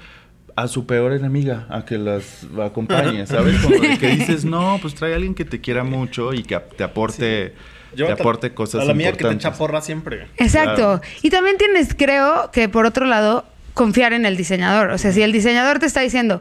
a 0.56 0.68
su 0.68 0.86
peor 0.86 1.12
enemiga 1.12 1.66
a 1.68 1.84
que 1.84 1.98
las 1.98 2.46
acompañe, 2.60 3.26
¿sabes? 3.26 3.60
Como 3.60 3.76
de 3.76 3.98
que 3.98 4.08
dices, 4.08 4.44
no, 4.44 4.78
pues 4.80 4.94
trae 4.94 5.12
a 5.12 5.16
alguien 5.16 5.34
que 5.34 5.44
te 5.44 5.60
quiera 5.60 5.84
mucho 5.84 6.32
y 6.32 6.42
que 6.42 6.58
te 6.58 6.82
aporte. 6.82 7.54
te 7.94 8.10
aporte 8.10 8.54
cosas 8.54 8.80
a 8.82 8.84
la 8.86 8.94
mía 8.94 9.12
que 9.12 9.24
te 9.24 9.32
echa 9.32 9.52
porra 9.52 9.82
siempre. 9.82 10.28
Exacto. 10.38 11.02
Y 11.22 11.28
también 11.28 11.58
tienes, 11.58 11.94
creo, 11.94 12.50
que 12.52 12.70
por 12.70 12.86
otro 12.86 13.04
lado, 13.04 13.44
confiar 13.74 14.14
en 14.14 14.24
el 14.24 14.38
diseñador. 14.38 14.90
O 14.90 14.98
sea, 14.98 15.12
si 15.12 15.20
el 15.20 15.30
diseñador 15.30 15.78
te 15.78 15.84
está 15.84 16.00
diciendo, 16.00 16.40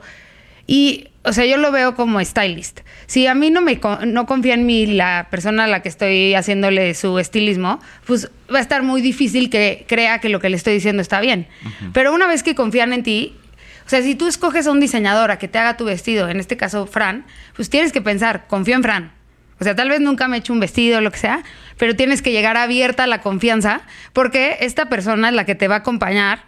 y, 0.65 1.09
o 1.23 1.33
sea, 1.33 1.45
yo 1.45 1.57
lo 1.57 1.73
veo 1.73 1.95
como 1.95 2.23
stylist. 2.23 2.79
Si 3.07 3.27
a 3.27 3.35
mí 3.35 3.51
no 3.51 3.61
me 3.61 3.79
no 4.07 4.25
confía 4.25 4.53
en 4.53 4.65
mí 4.65 4.85
la 4.85 5.27
persona 5.29 5.65
a 5.65 5.67
la 5.67 5.81
que 5.81 5.89
estoy 5.89 6.35
haciéndole 6.35 6.93
su 6.93 7.19
estilismo, 7.19 7.81
pues 8.05 8.31
va 8.51 8.59
a 8.59 8.61
estar 8.61 8.81
muy 8.81 9.01
difícil 9.01 9.49
que 9.49 9.85
crea 9.89 10.19
que 10.19 10.29
lo 10.29 10.39
que 10.39 10.49
le 10.49 10.55
estoy 10.55 10.73
diciendo 10.75 11.01
está 11.01 11.19
bien. 11.19 11.47
Pero 11.91 12.13
una 12.13 12.27
vez 12.27 12.43
que 12.43 12.55
confían 12.55 12.93
en 12.93 13.03
ti, 13.03 13.35
o 13.85 13.89
sea, 13.89 14.01
si 14.01 14.15
tú 14.15 14.27
escoges 14.27 14.65
a 14.65 14.71
un 14.71 14.79
diseñador 14.79 15.29
a 15.29 15.37
que 15.37 15.47
te 15.47 15.59
haga 15.59 15.77
tu 15.77 15.85
vestido, 15.85 16.27
en 16.27 16.39
este 16.39 16.57
caso 16.57 16.87
Fran, 16.87 17.25
pues 17.55 17.69
tienes 17.69 17.91
que 17.91 18.01
pensar, 18.01 18.47
confío 18.47 18.75
en 18.75 18.83
Fran. 18.83 19.11
O 19.59 19.63
sea, 19.63 19.75
tal 19.75 19.89
vez 19.89 20.01
nunca 20.01 20.27
me 20.27 20.37
he 20.37 20.39
hecho 20.39 20.53
un 20.53 20.59
vestido 20.59 20.97
o 20.97 21.01
lo 21.01 21.11
que 21.11 21.19
sea, 21.19 21.43
pero 21.77 21.95
tienes 21.95 22.21
que 22.21 22.31
llegar 22.31 22.57
abierta 22.57 23.03
a 23.03 23.07
la 23.07 23.21
confianza 23.21 23.81
porque 24.11 24.57
esta 24.61 24.89
persona 24.89 25.29
es 25.29 25.35
la 25.35 25.45
que 25.45 25.55
te 25.55 25.67
va 25.67 25.75
a 25.75 25.77
acompañar 25.79 26.43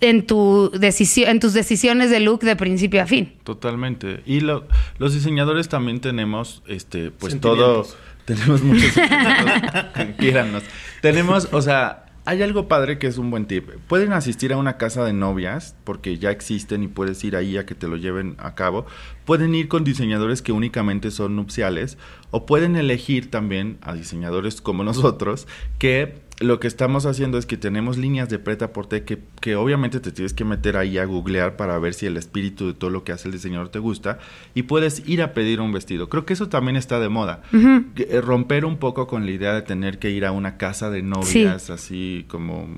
en, 0.00 0.26
tu 0.26 0.70
decisión, 0.70 1.28
en 1.28 1.40
tus 1.40 1.52
decisiones 1.52 2.08
de 2.08 2.20
look 2.20 2.40
de 2.40 2.56
principio 2.56 3.02
a 3.02 3.06
fin. 3.06 3.34
Totalmente. 3.44 4.22
Y 4.24 4.40
los 4.40 4.64
diseñadores 5.12 5.68
también 5.68 6.00
tenemos, 6.00 6.62
este, 6.66 7.10
pues 7.10 7.38
todo, 7.40 7.86
tenemos 8.24 8.62
muchos, 8.62 8.92
Tenemos, 11.02 11.48
o 11.52 11.62
sea, 11.62 12.06
hay 12.30 12.44
algo 12.44 12.68
padre 12.68 12.96
que 13.00 13.08
es 13.08 13.18
un 13.18 13.28
buen 13.32 13.46
tip. 13.46 13.70
Pueden 13.88 14.12
asistir 14.12 14.52
a 14.52 14.56
una 14.56 14.76
casa 14.76 15.04
de 15.04 15.12
novias, 15.12 15.74
porque 15.82 16.16
ya 16.16 16.30
existen 16.30 16.84
y 16.84 16.86
puedes 16.86 17.24
ir 17.24 17.34
ahí 17.34 17.56
a 17.56 17.66
que 17.66 17.74
te 17.74 17.88
lo 17.88 17.96
lleven 17.96 18.36
a 18.38 18.54
cabo. 18.54 18.86
Pueden 19.24 19.52
ir 19.52 19.66
con 19.66 19.82
diseñadores 19.82 20.40
que 20.40 20.52
únicamente 20.52 21.10
son 21.10 21.34
nupciales, 21.34 21.98
o 22.30 22.46
pueden 22.46 22.76
elegir 22.76 23.32
también 23.32 23.78
a 23.80 23.94
diseñadores 23.94 24.60
como 24.60 24.84
nosotros 24.84 25.48
que 25.80 26.22
lo 26.40 26.58
que 26.58 26.66
estamos 26.66 27.04
haciendo 27.04 27.36
es 27.36 27.44
que 27.44 27.58
tenemos 27.58 27.98
líneas 27.98 28.30
de 28.30 28.38
preta 28.38 28.72
por 28.72 28.88
que, 28.88 29.18
que 29.40 29.56
obviamente 29.56 30.00
te 30.00 30.10
tienes 30.10 30.32
que 30.32 30.46
meter 30.46 30.78
ahí 30.78 30.96
a 30.96 31.04
googlear 31.04 31.56
para 31.56 31.78
ver 31.78 31.92
si 31.92 32.06
el 32.06 32.16
espíritu 32.16 32.68
de 32.68 32.72
todo 32.72 32.88
lo 32.88 33.04
que 33.04 33.12
hace 33.12 33.28
el 33.28 33.32
diseñador 33.32 33.68
te 33.68 33.78
gusta 33.78 34.18
y 34.54 34.62
puedes 34.62 35.06
ir 35.06 35.20
a 35.20 35.34
pedir 35.34 35.60
un 35.60 35.70
vestido. 35.70 36.08
Creo 36.08 36.24
que 36.24 36.32
eso 36.32 36.48
también 36.48 36.76
está 36.76 36.98
de 36.98 37.10
moda. 37.10 37.42
Eh, 37.52 38.20
romper 38.22 38.64
un 38.64 38.78
poco 38.78 39.06
con 39.06 39.26
la 39.26 39.32
idea 39.32 39.52
de 39.52 39.60
tener 39.60 39.98
que 39.98 40.10
ir 40.10 40.24
a 40.24 40.32
una 40.32 40.56
casa 40.56 40.88
de 40.88 41.02
novias 41.02 41.68
así 41.68 42.24
como 42.28 42.68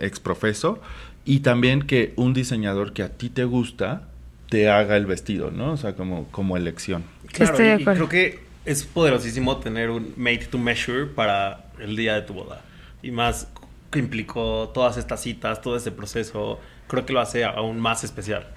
exprofeso 0.00 0.80
y 1.24 1.40
también 1.40 1.82
que 1.82 2.12
un 2.16 2.34
diseñador 2.34 2.92
que 2.92 3.04
a 3.04 3.10
ti 3.10 3.30
te 3.30 3.44
gusta 3.44 4.08
te 4.48 4.68
haga 4.68 4.96
el 4.96 5.06
vestido, 5.06 5.52
¿no? 5.52 5.72
O 5.72 5.76
sea, 5.76 5.94
como, 5.94 6.26
como 6.32 6.56
elección. 6.56 7.04
Claro, 7.32 7.78
y 7.78 7.84
creo 7.84 8.08
que 8.08 8.40
es 8.64 8.84
poderosísimo 8.84 9.58
tener 9.58 9.90
un 9.90 10.12
made 10.16 10.46
to 10.50 10.58
measure 10.58 11.06
para 11.06 11.66
el 11.78 11.94
día 11.94 12.14
de 12.14 12.22
tu 12.22 12.34
boda 12.34 12.62
y 13.06 13.12
más 13.12 13.46
que 13.92 14.00
implicó 14.00 14.70
todas 14.74 14.96
estas 14.96 15.22
citas, 15.22 15.60
todo 15.60 15.76
ese 15.76 15.92
proceso, 15.92 16.58
creo 16.88 17.06
que 17.06 17.12
lo 17.12 17.20
hace 17.20 17.44
aún 17.44 17.78
más 17.78 18.02
especial. 18.02 18.48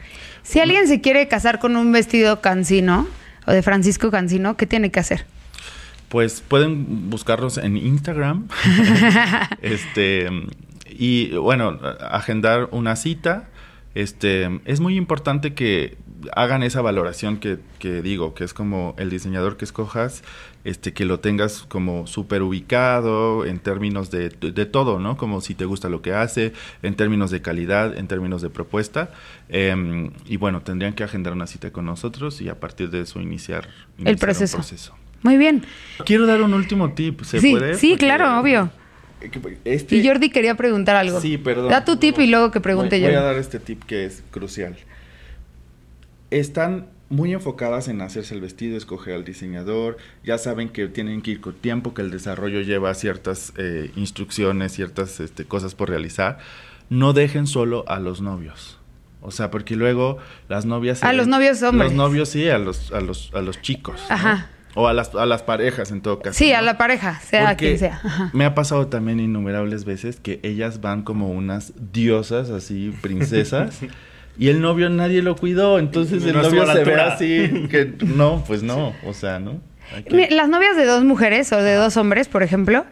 Si 0.41 0.59
alguien 0.59 0.87
se 0.87 1.01
quiere 1.01 1.27
casar 1.27 1.59
con 1.59 1.75
un 1.75 1.91
vestido 1.91 2.41
cancino 2.41 3.07
o 3.45 3.51
de 3.51 3.61
Francisco 3.61 4.09
Cancino, 4.09 4.57
¿qué 4.57 4.65
tiene 4.65 4.89
que 4.89 4.99
hacer? 4.99 5.27
Pues 6.09 6.41
pueden 6.41 7.11
buscarlos 7.11 7.59
en 7.59 7.77
Instagram. 7.77 8.47
este 9.61 10.27
y 10.89 11.29
bueno, 11.37 11.79
agendar 12.09 12.67
una 12.71 12.95
cita. 12.95 13.49
Este 13.93 14.49
es 14.65 14.79
muy 14.79 14.97
importante 14.97 15.53
que 15.53 15.95
hagan 16.35 16.63
esa 16.63 16.81
valoración 16.81 17.37
que, 17.37 17.59
que 17.77 18.01
digo, 18.01 18.33
que 18.33 18.43
es 18.43 18.55
como 18.55 18.95
el 18.97 19.11
diseñador 19.11 19.57
que 19.57 19.65
escojas 19.65 20.23
este, 20.63 20.93
que 20.93 21.05
lo 21.05 21.19
tengas 21.19 21.63
como 21.63 22.07
súper 22.07 22.41
ubicado 22.41 23.45
en 23.45 23.59
términos 23.59 24.11
de, 24.11 24.29
de, 24.29 24.65
todo, 24.65 24.99
¿no? 24.99 25.17
Como 25.17 25.41
si 25.41 25.55
te 25.55 25.65
gusta 25.65 25.89
lo 25.89 26.01
que 26.01 26.13
hace, 26.13 26.53
en 26.83 26.95
términos 26.95 27.31
de 27.31 27.41
calidad, 27.41 27.97
en 27.97 28.07
términos 28.07 28.41
de 28.41 28.49
propuesta. 28.49 29.11
Em, 29.47 30.11
y 30.25 30.37
bueno, 30.37 30.61
tendrían 30.61 30.93
que 30.93 31.03
agendar 31.03 31.33
una 31.33 31.47
cita 31.47 31.71
con 31.71 31.85
nosotros 31.85 32.41
y 32.41 32.49
a 32.49 32.59
partir 32.59 32.89
de 32.89 33.01
eso 33.01 33.21
iniciar, 33.21 33.69
el 34.03 34.17
proceso. 34.17 34.59
Muy 35.21 35.37
bien. 35.37 35.63
Quiero 36.05 36.25
dar 36.25 36.41
un 36.41 36.53
último 36.53 36.93
tip, 36.93 37.21
¿se 37.23 37.39
sí, 37.39 37.51
puede? 37.51 37.75
Sí, 37.75 37.97
claro, 37.97 38.39
obvio. 38.39 38.71
Este 39.65 39.97
y 39.97 40.07
Jordi 40.07 40.29
quería 40.29 40.55
preguntar 40.55 40.95
algo. 40.95 41.19
Sí, 41.19 41.37
perdón. 41.37 41.69
Da 41.69 41.83
tu 41.83 41.97
tip 41.97 42.17
y 42.19 42.27
luego 42.27 42.51
que 42.51 42.61
pregunte 42.61 42.99
yo. 43.01 43.07
Voy 43.07 43.15
a 43.15 43.21
dar 43.21 43.35
este 43.35 43.59
tip 43.59 43.83
que 43.83 44.05
es 44.05 44.23
crucial. 44.31 44.77
Están 46.31 46.87
muy 47.09 47.33
enfocadas 47.33 47.87
en 47.87 48.01
hacerse 48.01 48.35
el 48.35 48.41
vestido, 48.41 48.77
escoger 48.77 49.15
al 49.15 49.25
diseñador, 49.25 49.97
ya 50.23 50.37
saben 50.37 50.69
que 50.69 50.87
tienen 50.87 51.21
que 51.21 51.31
ir 51.31 51.41
con 51.41 51.53
tiempo, 51.53 51.93
que 51.93 52.01
el 52.01 52.11
desarrollo 52.11 52.61
lleva 52.61 52.93
ciertas 52.93 53.53
eh, 53.57 53.91
instrucciones, 53.95 54.73
ciertas 54.73 55.19
este, 55.19 55.45
cosas 55.45 55.75
por 55.75 55.89
realizar, 55.89 56.37
no 56.89 57.13
dejen 57.13 57.47
solo 57.47 57.83
a 57.87 57.99
los 57.99 58.21
novios. 58.21 58.77
O 59.21 59.31
sea, 59.31 59.51
porque 59.51 59.75
luego 59.75 60.17
las 60.47 60.65
novias... 60.65 61.03
A 61.03 61.11
los 61.11 61.27
novios 61.27 61.61
hombres. 61.63 61.91
Los 61.91 61.97
novios 61.97 62.29
sí, 62.29 62.47
a 62.47 62.57
los, 62.57 62.91
a 62.93 63.01
los, 63.01 63.31
a 63.33 63.41
los 63.41 63.61
chicos. 63.61 63.99
Ajá. 64.09 64.49
O 64.75 64.87
a 64.87 64.93
las, 64.93 65.13
a 65.15 65.25
las 65.25 65.41
parejas 65.41 65.91
en 65.91 66.01
todo 66.01 66.19
caso. 66.19 66.37
Sí, 66.37 66.53
a 66.53 66.61
la 66.61 66.77
pareja, 66.77 67.19
sea 67.19 67.57
quien 67.57 67.79
sea. 67.79 68.01
Me 68.33 68.45
ha 68.45 68.53
pasado 68.53 68.87
también 68.87 69.19
innumerables 69.19 69.83
veces 69.83 70.19
que 70.19 70.39
ellas 70.43 70.79
van 70.79 71.01
como 71.01 71.29
unas 71.31 71.73
diosas, 71.91 72.51
así, 72.51 72.95
princesas. 73.01 73.79
Y 74.39 74.47
el 74.47 74.61
novio 74.61 74.89
nadie 74.89 75.21
lo 75.21 75.35
cuidó, 75.35 75.79
entonces 75.79 76.23
el 76.23 76.33
novio 76.33 76.65
se 76.65 76.83
ve 76.85 76.95
así, 76.95 77.67
que 77.69 77.93
no, 78.05 78.41
pues 78.47 78.63
no, 78.63 78.95
o 79.05 79.13
sea, 79.13 79.37
¿no? 79.37 79.59
Las 80.07 80.47
novias 80.47 80.77
de 80.77 80.85
dos 80.85 81.03
mujeres 81.03 81.51
o 81.51 81.61
de 81.61 81.73
dos 81.73 81.97
hombres, 81.97 82.29
por 82.29 82.41
ejemplo, 82.41 82.85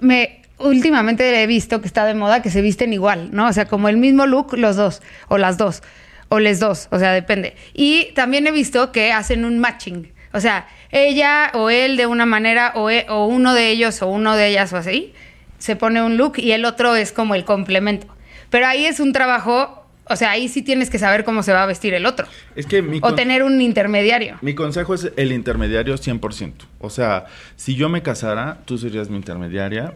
me 0.00 0.42
últimamente 0.58 1.42
he 1.42 1.46
visto 1.46 1.80
que 1.80 1.86
está 1.86 2.04
de 2.04 2.12
moda 2.12 2.42
que 2.42 2.50
se 2.50 2.60
visten 2.60 2.92
igual, 2.92 3.30
¿no? 3.32 3.46
O 3.46 3.52
sea, 3.54 3.64
como 3.64 3.88
el 3.88 3.96
mismo 3.96 4.26
look 4.26 4.52
los 4.58 4.76
dos, 4.76 5.00
o 5.28 5.38
las 5.38 5.56
dos, 5.56 5.82
o 6.28 6.40
les 6.40 6.60
dos, 6.60 6.88
o 6.90 6.98
sea, 6.98 7.12
depende. 7.12 7.56
Y 7.72 8.12
también 8.14 8.46
he 8.46 8.52
visto 8.52 8.92
que 8.92 9.12
hacen 9.12 9.46
un 9.46 9.58
matching, 9.58 10.12
o 10.34 10.40
sea, 10.40 10.68
ella 10.90 11.52
o 11.54 11.70
él 11.70 11.96
de 11.96 12.04
una 12.04 12.26
manera, 12.26 12.72
o, 12.74 12.90
e, 12.90 13.06
o 13.08 13.24
uno 13.24 13.54
de 13.54 13.70
ellos 13.70 14.02
o 14.02 14.08
uno 14.08 14.36
de 14.36 14.48
ellas 14.48 14.74
o 14.74 14.76
así, 14.76 15.14
se 15.56 15.74
pone 15.74 16.02
un 16.02 16.18
look 16.18 16.34
y 16.36 16.52
el 16.52 16.66
otro 16.66 16.96
es 16.96 17.12
como 17.12 17.34
el 17.34 17.46
complemento. 17.46 18.08
Pero 18.50 18.66
ahí 18.66 18.84
es 18.84 19.00
un 19.00 19.12
trabajo 19.12 19.85
o 20.08 20.16
sea, 20.16 20.30
ahí 20.30 20.48
sí 20.48 20.62
tienes 20.62 20.88
que 20.88 20.98
saber 20.98 21.24
cómo 21.24 21.42
se 21.42 21.52
va 21.52 21.64
a 21.64 21.66
vestir 21.66 21.94
el 21.94 22.06
otro. 22.06 22.26
Es 22.54 22.66
que 22.66 22.80
mi 22.82 23.00
o 23.02 23.14
tener 23.14 23.42
un 23.42 23.60
intermediario. 23.60 24.38
Mi 24.40 24.54
consejo 24.54 24.94
es 24.94 25.10
el 25.16 25.32
intermediario 25.32 25.94
100%. 25.96 26.52
O 26.78 26.90
sea, 26.90 27.26
si 27.56 27.74
yo 27.74 27.88
me 27.88 28.02
casara, 28.02 28.58
tú 28.64 28.78
serías 28.78 29.10
mi 29.10 29.16
intermediaria. 29.16 29.92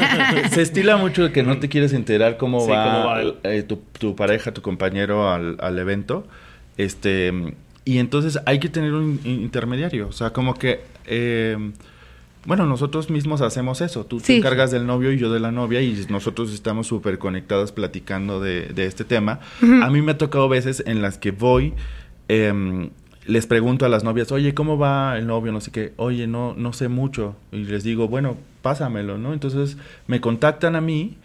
se 0.50 0.62
estila 0.62 0.96
mucho 0.96 1.32
que 1.32 1.42
no 1.42 1.58
te 1.58 1.68
quieres 1.68 1.92
enterar 1.94 2.36
cómo 2.36 2.68
va, 2.68 3.22
eh, 3.42 3.62
tu, 3.62 4.14
pareja, 4.14 4.52
tu 4.52 4.60
compañero 4.60 5.30
al, 5.30 5.56
al, 5.60 5.78
evento. 5.78 6.26
Este, 6.76 7.32
y 7.84 7.98
entonces 7.98 8.38
hay 8.44 8.58
que 8.58 8.68
tener 8.68 8.92
un 8.92 9.20
intermediario. 9.24 10.08
O 10.08 10.12
sea, 10.12 10.30
como 10.30 10.54
que... 10.54 10.80
Eh, 11.06 11.56
bueno, 12.46 12.66
nosotros 12.66 13.10
mismos 13.10 13.40
hacemos 13.40 13.80
eso. 13.80 14.04
Tú 14.04 14.20
te 14.20 14.36
encargas 14.36 14.70
del 14.70 14.86
novio 14.86 15.12
y 15.12 15.18
yo 15.18 15.32
de 15.32 15.40
la 15.40 15.50
novia 15.50 15.80
y 15.80 16.06
nosotros 16.10 16.52
estamos 16.52 16.86
súper 16.86 17.18
conectados 17.18 17.72
platicando 17.72 18.40
de, 18.40 18.72
este 18.76 19.04
tema. 19.04 19.40
A 19.82 19.90
mí 19.90 20.02
me 20.02 20.12
ha 20.12 20.18
tocado 20.18 20.48
veces 20.48 20.82
en 20.86 21.00
las 21.00 21.16
que 21.16 21.30
voy, 21.30 21.72
em, 22.28 22.90
les 23.26 23.46
pregunto 23.46 23.86
a 23.86 23.88
las 23.88 24.04
novias, 24.04 24.30
oye, 24.32 24.52
¿cómo 24.52 24.76
va 24.76 25.16
el 25.16 25.26
novio? 25.26 25.52
No 25.52 25.62
sé 25.62 25.70
qué. 25.70 25.94
Oye, 25.96 26.26
no, 26.26 26.54
no 26.54 26.74
sé 26.74 26.88
mucho. 26.88 27.36
Y 27.52 27.64
les 27.64 27.82
digo, 27.82 28.08
bueno, 28.08 28.36
pásamelo, 28.60 29.16
¿no? 29.16 29.32
Entonces 29.32 29.78
me 30.06 30.20
contactan 30.20 30.76
a 30.76 30.82
mí 30.82 31.16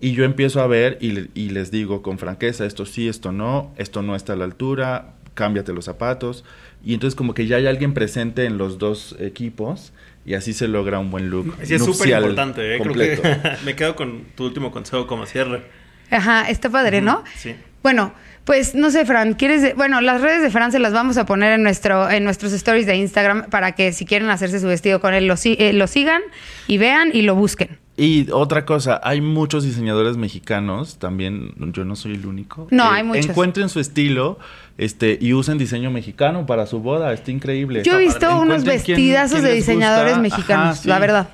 y 0.00 0.12
yo 0.12 0.24
empiezo 0.24 0.60
a 0.60 0.68
ver 0.68 0.98
y, 1.00 1.28
y 1.34 1.50
les 1.50 1.72
digo 1.72 2.02
con 2.02 2.18
franqueza, 2.18 2.64
esto 2.64 2.86
sí, 2.86 3.08
esto 3.08 3.32
no, 3.32 3.72
esto 3.76 4.02
no 4.02 4.14
está 4.14 4.34
a 4.34 4.36
la 4.36 4.44
altura, 4.44 5.14
cámbiate 5.34 5.72
los 5.72 5.86
zapatos. 5.86 6.44
Y 6.84 6.94
entonces 6.94 7.16
como 7.16 7.34
que 7.34 7.48
ya 7.48 7.56
hay 7.56 7.66
alguien 7.66 7.94
presente 7.94 8.44
en 8.44 8.58
los 8.58 8.78
dos 8.78 9.16
equipos 9.18 9.92
y 10.28 10.34
así 10.34 10.52
se 10.52 10.68
logra 10.68 10.98
un 10.98 11.10
buen 11.10 11.30
look. 11.30 11.56
Sí, 11.62 11.74
es 11.74 11.82
súper 11.82 12.10
importante, 12.10 12.76
¿eh? 12.76 12.80
Creo 12.80 12.92
que 12.92 13.56
me 13.64 13.74
quedo 13.74 13.96
con 13.96 14.24
tu 14.34 14.44
último 14.44 14.70
consejo 14.70 15.06
como 15.06 15.24
cierre. 15.24 15.62
Ajá, 16.10 16.50
está 16.50 16.68
padre, 16.68 17.00
¿no? 17.00 17.24
Sí. 17.34 17.54
Bueno, 17.82 18.12
pues 18.44 18.74
no 18.74 18.90
sé, 18.90 19.06
Fran, 19.06 19.32
¿quieres? 19.32 19.74
bueno, 19.74 20.02
las 20.02 20.20
redes 20.20 20.42
de 20.42 20.50
Fran 20.50 20.70
se 20.70 20.80
las 20.80 20.92
vamos 20.92 21.16
a 21.16 21.24
poner 21.24 21.54
en 21.54 21.62
nuestro 21.62 22.10
en 22.10 22.24
nuestros 22.24 22.52
stories 22.52 22.84
de 22.84 22.96
Instagram 22.96 23.48
para 23.48 23.72
que 23.72 23.92
si 23.92 24.04
quieren 24.04 24.28
hacerse 24.28 24.60
su 24.60 24.66
vestido 24.66 25.00
con 25.00 25.14
él 25.14 25.26
lo, 25.26 25.34
eh, 25.44 25.72
lo 25.72 25.86
sigan 25.86 26.20
y 26.66 26.76
vean 26.76 27.08
y 27.14 27.22
lo 27.22 27.34
busquen. 27.34 27.78
Y 27.98 28.30
otra 28.30 28.64
cosa, 28.64 29.00
hay 29.02 29.20
muchos 29.20 29.64
diseñadores 29.64 30.16
mexicanos, 30.16 31.00
también 31.00 31.52
yo 31.72 31.84
no 31.84 31.96
soy 31.96 32.14
el 32.14 32.26
único. 32.26 32.68
No, 32.70 32.88
hay 32.88 33.02
muchos. 33.02 33.26
Encuentren 33.26 33.68
su 33.68 33.80
estilo 33.80 34.38
este 34.78 35.18
y 35.20 35.32
usen 35.32 35.58
diseño 35.58 35.90
mexicano 35.90 36.46
para 36.46 36.66
su 36.66 36.78
boda, 36.78 37.12
está 37.12 37.32
increíble. 37.32 37.82
Yo 37.82 37.96
he 37.96 37.98
visto 37.98 38.40
unos 38.40 38.62
vestidazos 38.62 39.42
de 39.42 39.52
diseñadores 39.52 40.16
mexicanos, 40.18 40.86
la 40.86 41.00
verdad. 41.00 41.28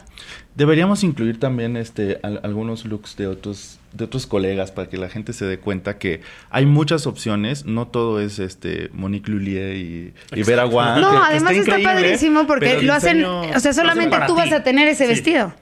Deberíamos 0.54 1.04
incluir 1.04 1.38
también 1.38 1.76
este 1.76 2.18
algunos 2.22 2.86
looks 2.86 3.16
de 3.16 3.26
otros 3.26 3.78
de 3.92 4.04
otros 4.04 4.26
colegas 4.26 4.72
para 4.72 4.88
que 4.88 4.96
la 4.96 5.10
gente 5.10 5.34
se 5.34 5.44
dé 5.44 5.58
cuenta 5.58 5.98
que 5.98 6.22
hay 6.48 6.64
muchas 6.64 7.06
opciones, 7.06 7.66
no 7.66 7.88
todo 7.88 8.20
es 8.20 8.38
este 8.38 8.88
Monique 8.94 9.30
Lullier 9.30 9.76
y, 9.76 10.14
y 10.32 10.42
Vera 10.44 10.64
Wang. 10.64 11.00
No, 11.00 11.22
además 11.22 11.52
está, 11.52 11.78
padrísimo 11.78 12.46
porque 12.46 12.82
lo 12.82 12.94
hacen, 12.94 13.22
o 13.22 13.60
sea, 13.60 13.74
solamente 13.74 14.16
tú 14.26 14.34
vas 14.34 14.50
a 14.50 14.62
tener 14.62 14.88
ese 14.88 15.06
vestido. 15.06 15.52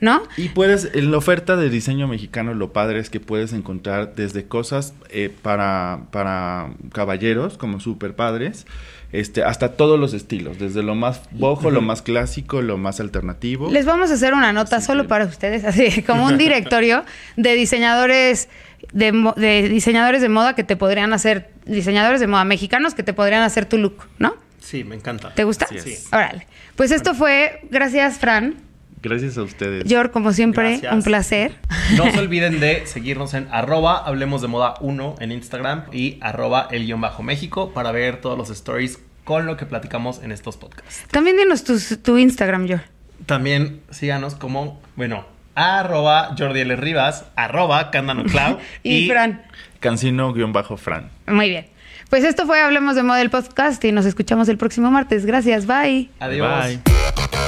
¿No? 0.00 0.22
Y 0.36 0.48
puedes, 0.50 0.90
en 0.94 1.10
la 1.10 1.18
oferta 1.18 1.56
de 1.56 1.70
diseño 1.70 2.08
mexicano, 2.08 2.54
lo 2.54 2.72
padre 2.72 2.98
es 2.98 3.10
que 3.10 3.20
puedes 3.20 3.52
encontrar 3.52 4.14
desde 4.14 4.46
cosas 4.46 4.94
eh, 5.10 5.32
para, 5.42 6.02
para 6.10 6.70
caballeros, 6.92 7.58
como 7.58 7.80
super 7.80 8.14
padres, 8.14 8.66
este, 9.12 9.42
hasta 9.42 9.72
todos 9.72 9.98
los 9.98 10.14
estilos, 10.14 10.58
desde 10.58 10.82
lo 10.82 10.94
más 10.94 11.22
bojo, 11.32 11.70
lo 11.70 11.80
más 11.80 12.00
clásico, 12.00 12.62
lo 12.62 12.78
más 12.78 13.00
alternativo. 13.00 13.70
Les 13.70 13.84
vamos 13.84 14.10
a 14.10 14.14
hacer 14.14 14.34
una 14.34 14.52
nota 14.52 14.80
solo 14.80 15.08
para 15.08 15.24
ustedes, 15.24 15.64
así 15.66 16.02
como 16.02 16.26
un 16.26 16.38
directorio 16.38 17.04
de 17.36 17.54
diseñadores 17.54 18.48
de, 18.92 19.32
de, 19.36 19.68
diseñadores 19.68 20.22
de 20.22 20.28
moda 20.28 20.54
que 20.54 20.64
te 20.64 20.76
podrían 20.76 21.12
hacer, 21.12 21.50
diseñadores 21.66 22.20
de 22.20 22.26
moda 22.26 22.44
mexicanos 22.44 22.94
que 22.94 23.02
te 23.02 23.12
podrían 23.12 23.42
hacer 23.42 23.66
tu 23.66 23.78
look, 23.78 23.96
¿no? 24.18 24.34
Sí, 24.60 24.84
me 24.84 24.94
encanta. 24.94 25.34
¿Te 25.34 25.44
gusta? 25.44 25.66
Sí. 25.66 25.96
Órale. 26.12 26.46
Pues 26.76 26.90
esto 26.90 27.14
fue, 27.14 27.60
gracias 27.70 28.18
Fran, 28.18 28.56
Gracias 29.02 29.38
a 29.38 29.42
ustedes. 29.42 29.84
George, 29.86 30.10
como 30.10 30.32
siempre, 30.32 30.80
un 30.92 31.02
placer. 31.02 31.52
No 31.96 32.10
se 32.10 32.18
olviden 32.18 32.60
de 32.60 32.86
seguirnos 32.86 33.34
en 33.34 33.48
arroba 33.50 33.98
Hablemos 33.98 34.42
de 34.42 34.48
Moda 34.48 34.74
1 34.80 35.16
en 35.20 35.32
Instagram 35.32 35.84
y 35.92 36.18
arroba 36.20 36.68
el 36.70 36.84
guion 36.84 37.00
bajo 37.00 37.22
México 37.22 37.72
para 37.72 37.92
ver 37.92 38.20
todos 38.20 38.36
los 38.36 38.50
stories 38.50 38.98
con 39.24 39.46
lo 39.46 39.56
que 39.56 39.64
platicamos 39.64 40.22
en 40.22 40.32
estos 40.32 40.56
podcasts. 40.56 41.04
También 41.10 41.36
dinos 41.36 41.64
tu, 41.64 42.18
Instagram, 42.18 42.66
George. 42.66 42.84
También 43.26 43.80
síganos 43.90 44.34
como, 44.34 44.80
bueno, 44.96 45.24
arroba 45.54 46.34
Jordi 46.36 46.60
L. 46.60 46.76
Rivas, 46.76 47.24
arroba 47.36 47.90
Candano 47.90 48.24
Cloud 48.24 48.58
y, 48.82 49.08
Fran. 49.08 49.42
Cancino-Fran. 49.80 51.10
Muy 51.26 51.48
bien. 51.48 51.66
Pues 52.10 52.24
esto 52.24 52.44
fue 52.44 52.60
Hablemos 52.60 52.96
de 52.96 53.04
Moda 53.04 53.22
el 53.22 53.30
podcast 53.30 53.84
y 53.84 53.92
nos 53.92 54.04
escuchamos 54.04 54.48
el 54.48 54.58
próximo 54.58 54.90
martes. 54.90 55.24
Gracias, 55.24 55.66
bye. 55.66 56.10
Adiós. 56.18 56.66
Bye. 56.66 57.39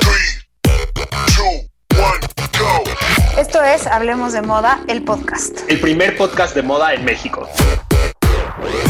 Esto 3.39 3.63
es 3.63 3.87
Hablemos 3.87 4.33
de 4.33 4.43
Moda, 4.43 4.81
el 4.89 5.03
podcast. 5.03 5.61
El 5.69 5.81
primer 5.81 6.17
podcast 6.17 6.55
de 6.55 6.63
moda 6.63 6.95
en 6.95 7.05
México. 7.05 7.49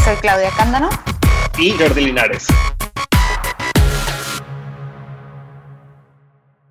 Soy 0.03 0.15
Claudia 0.17 0.49
Cándano. 0.55 0.89
Y 1.57 1.71
Jordi 1.71 2.05
Linares. 2.05 2.47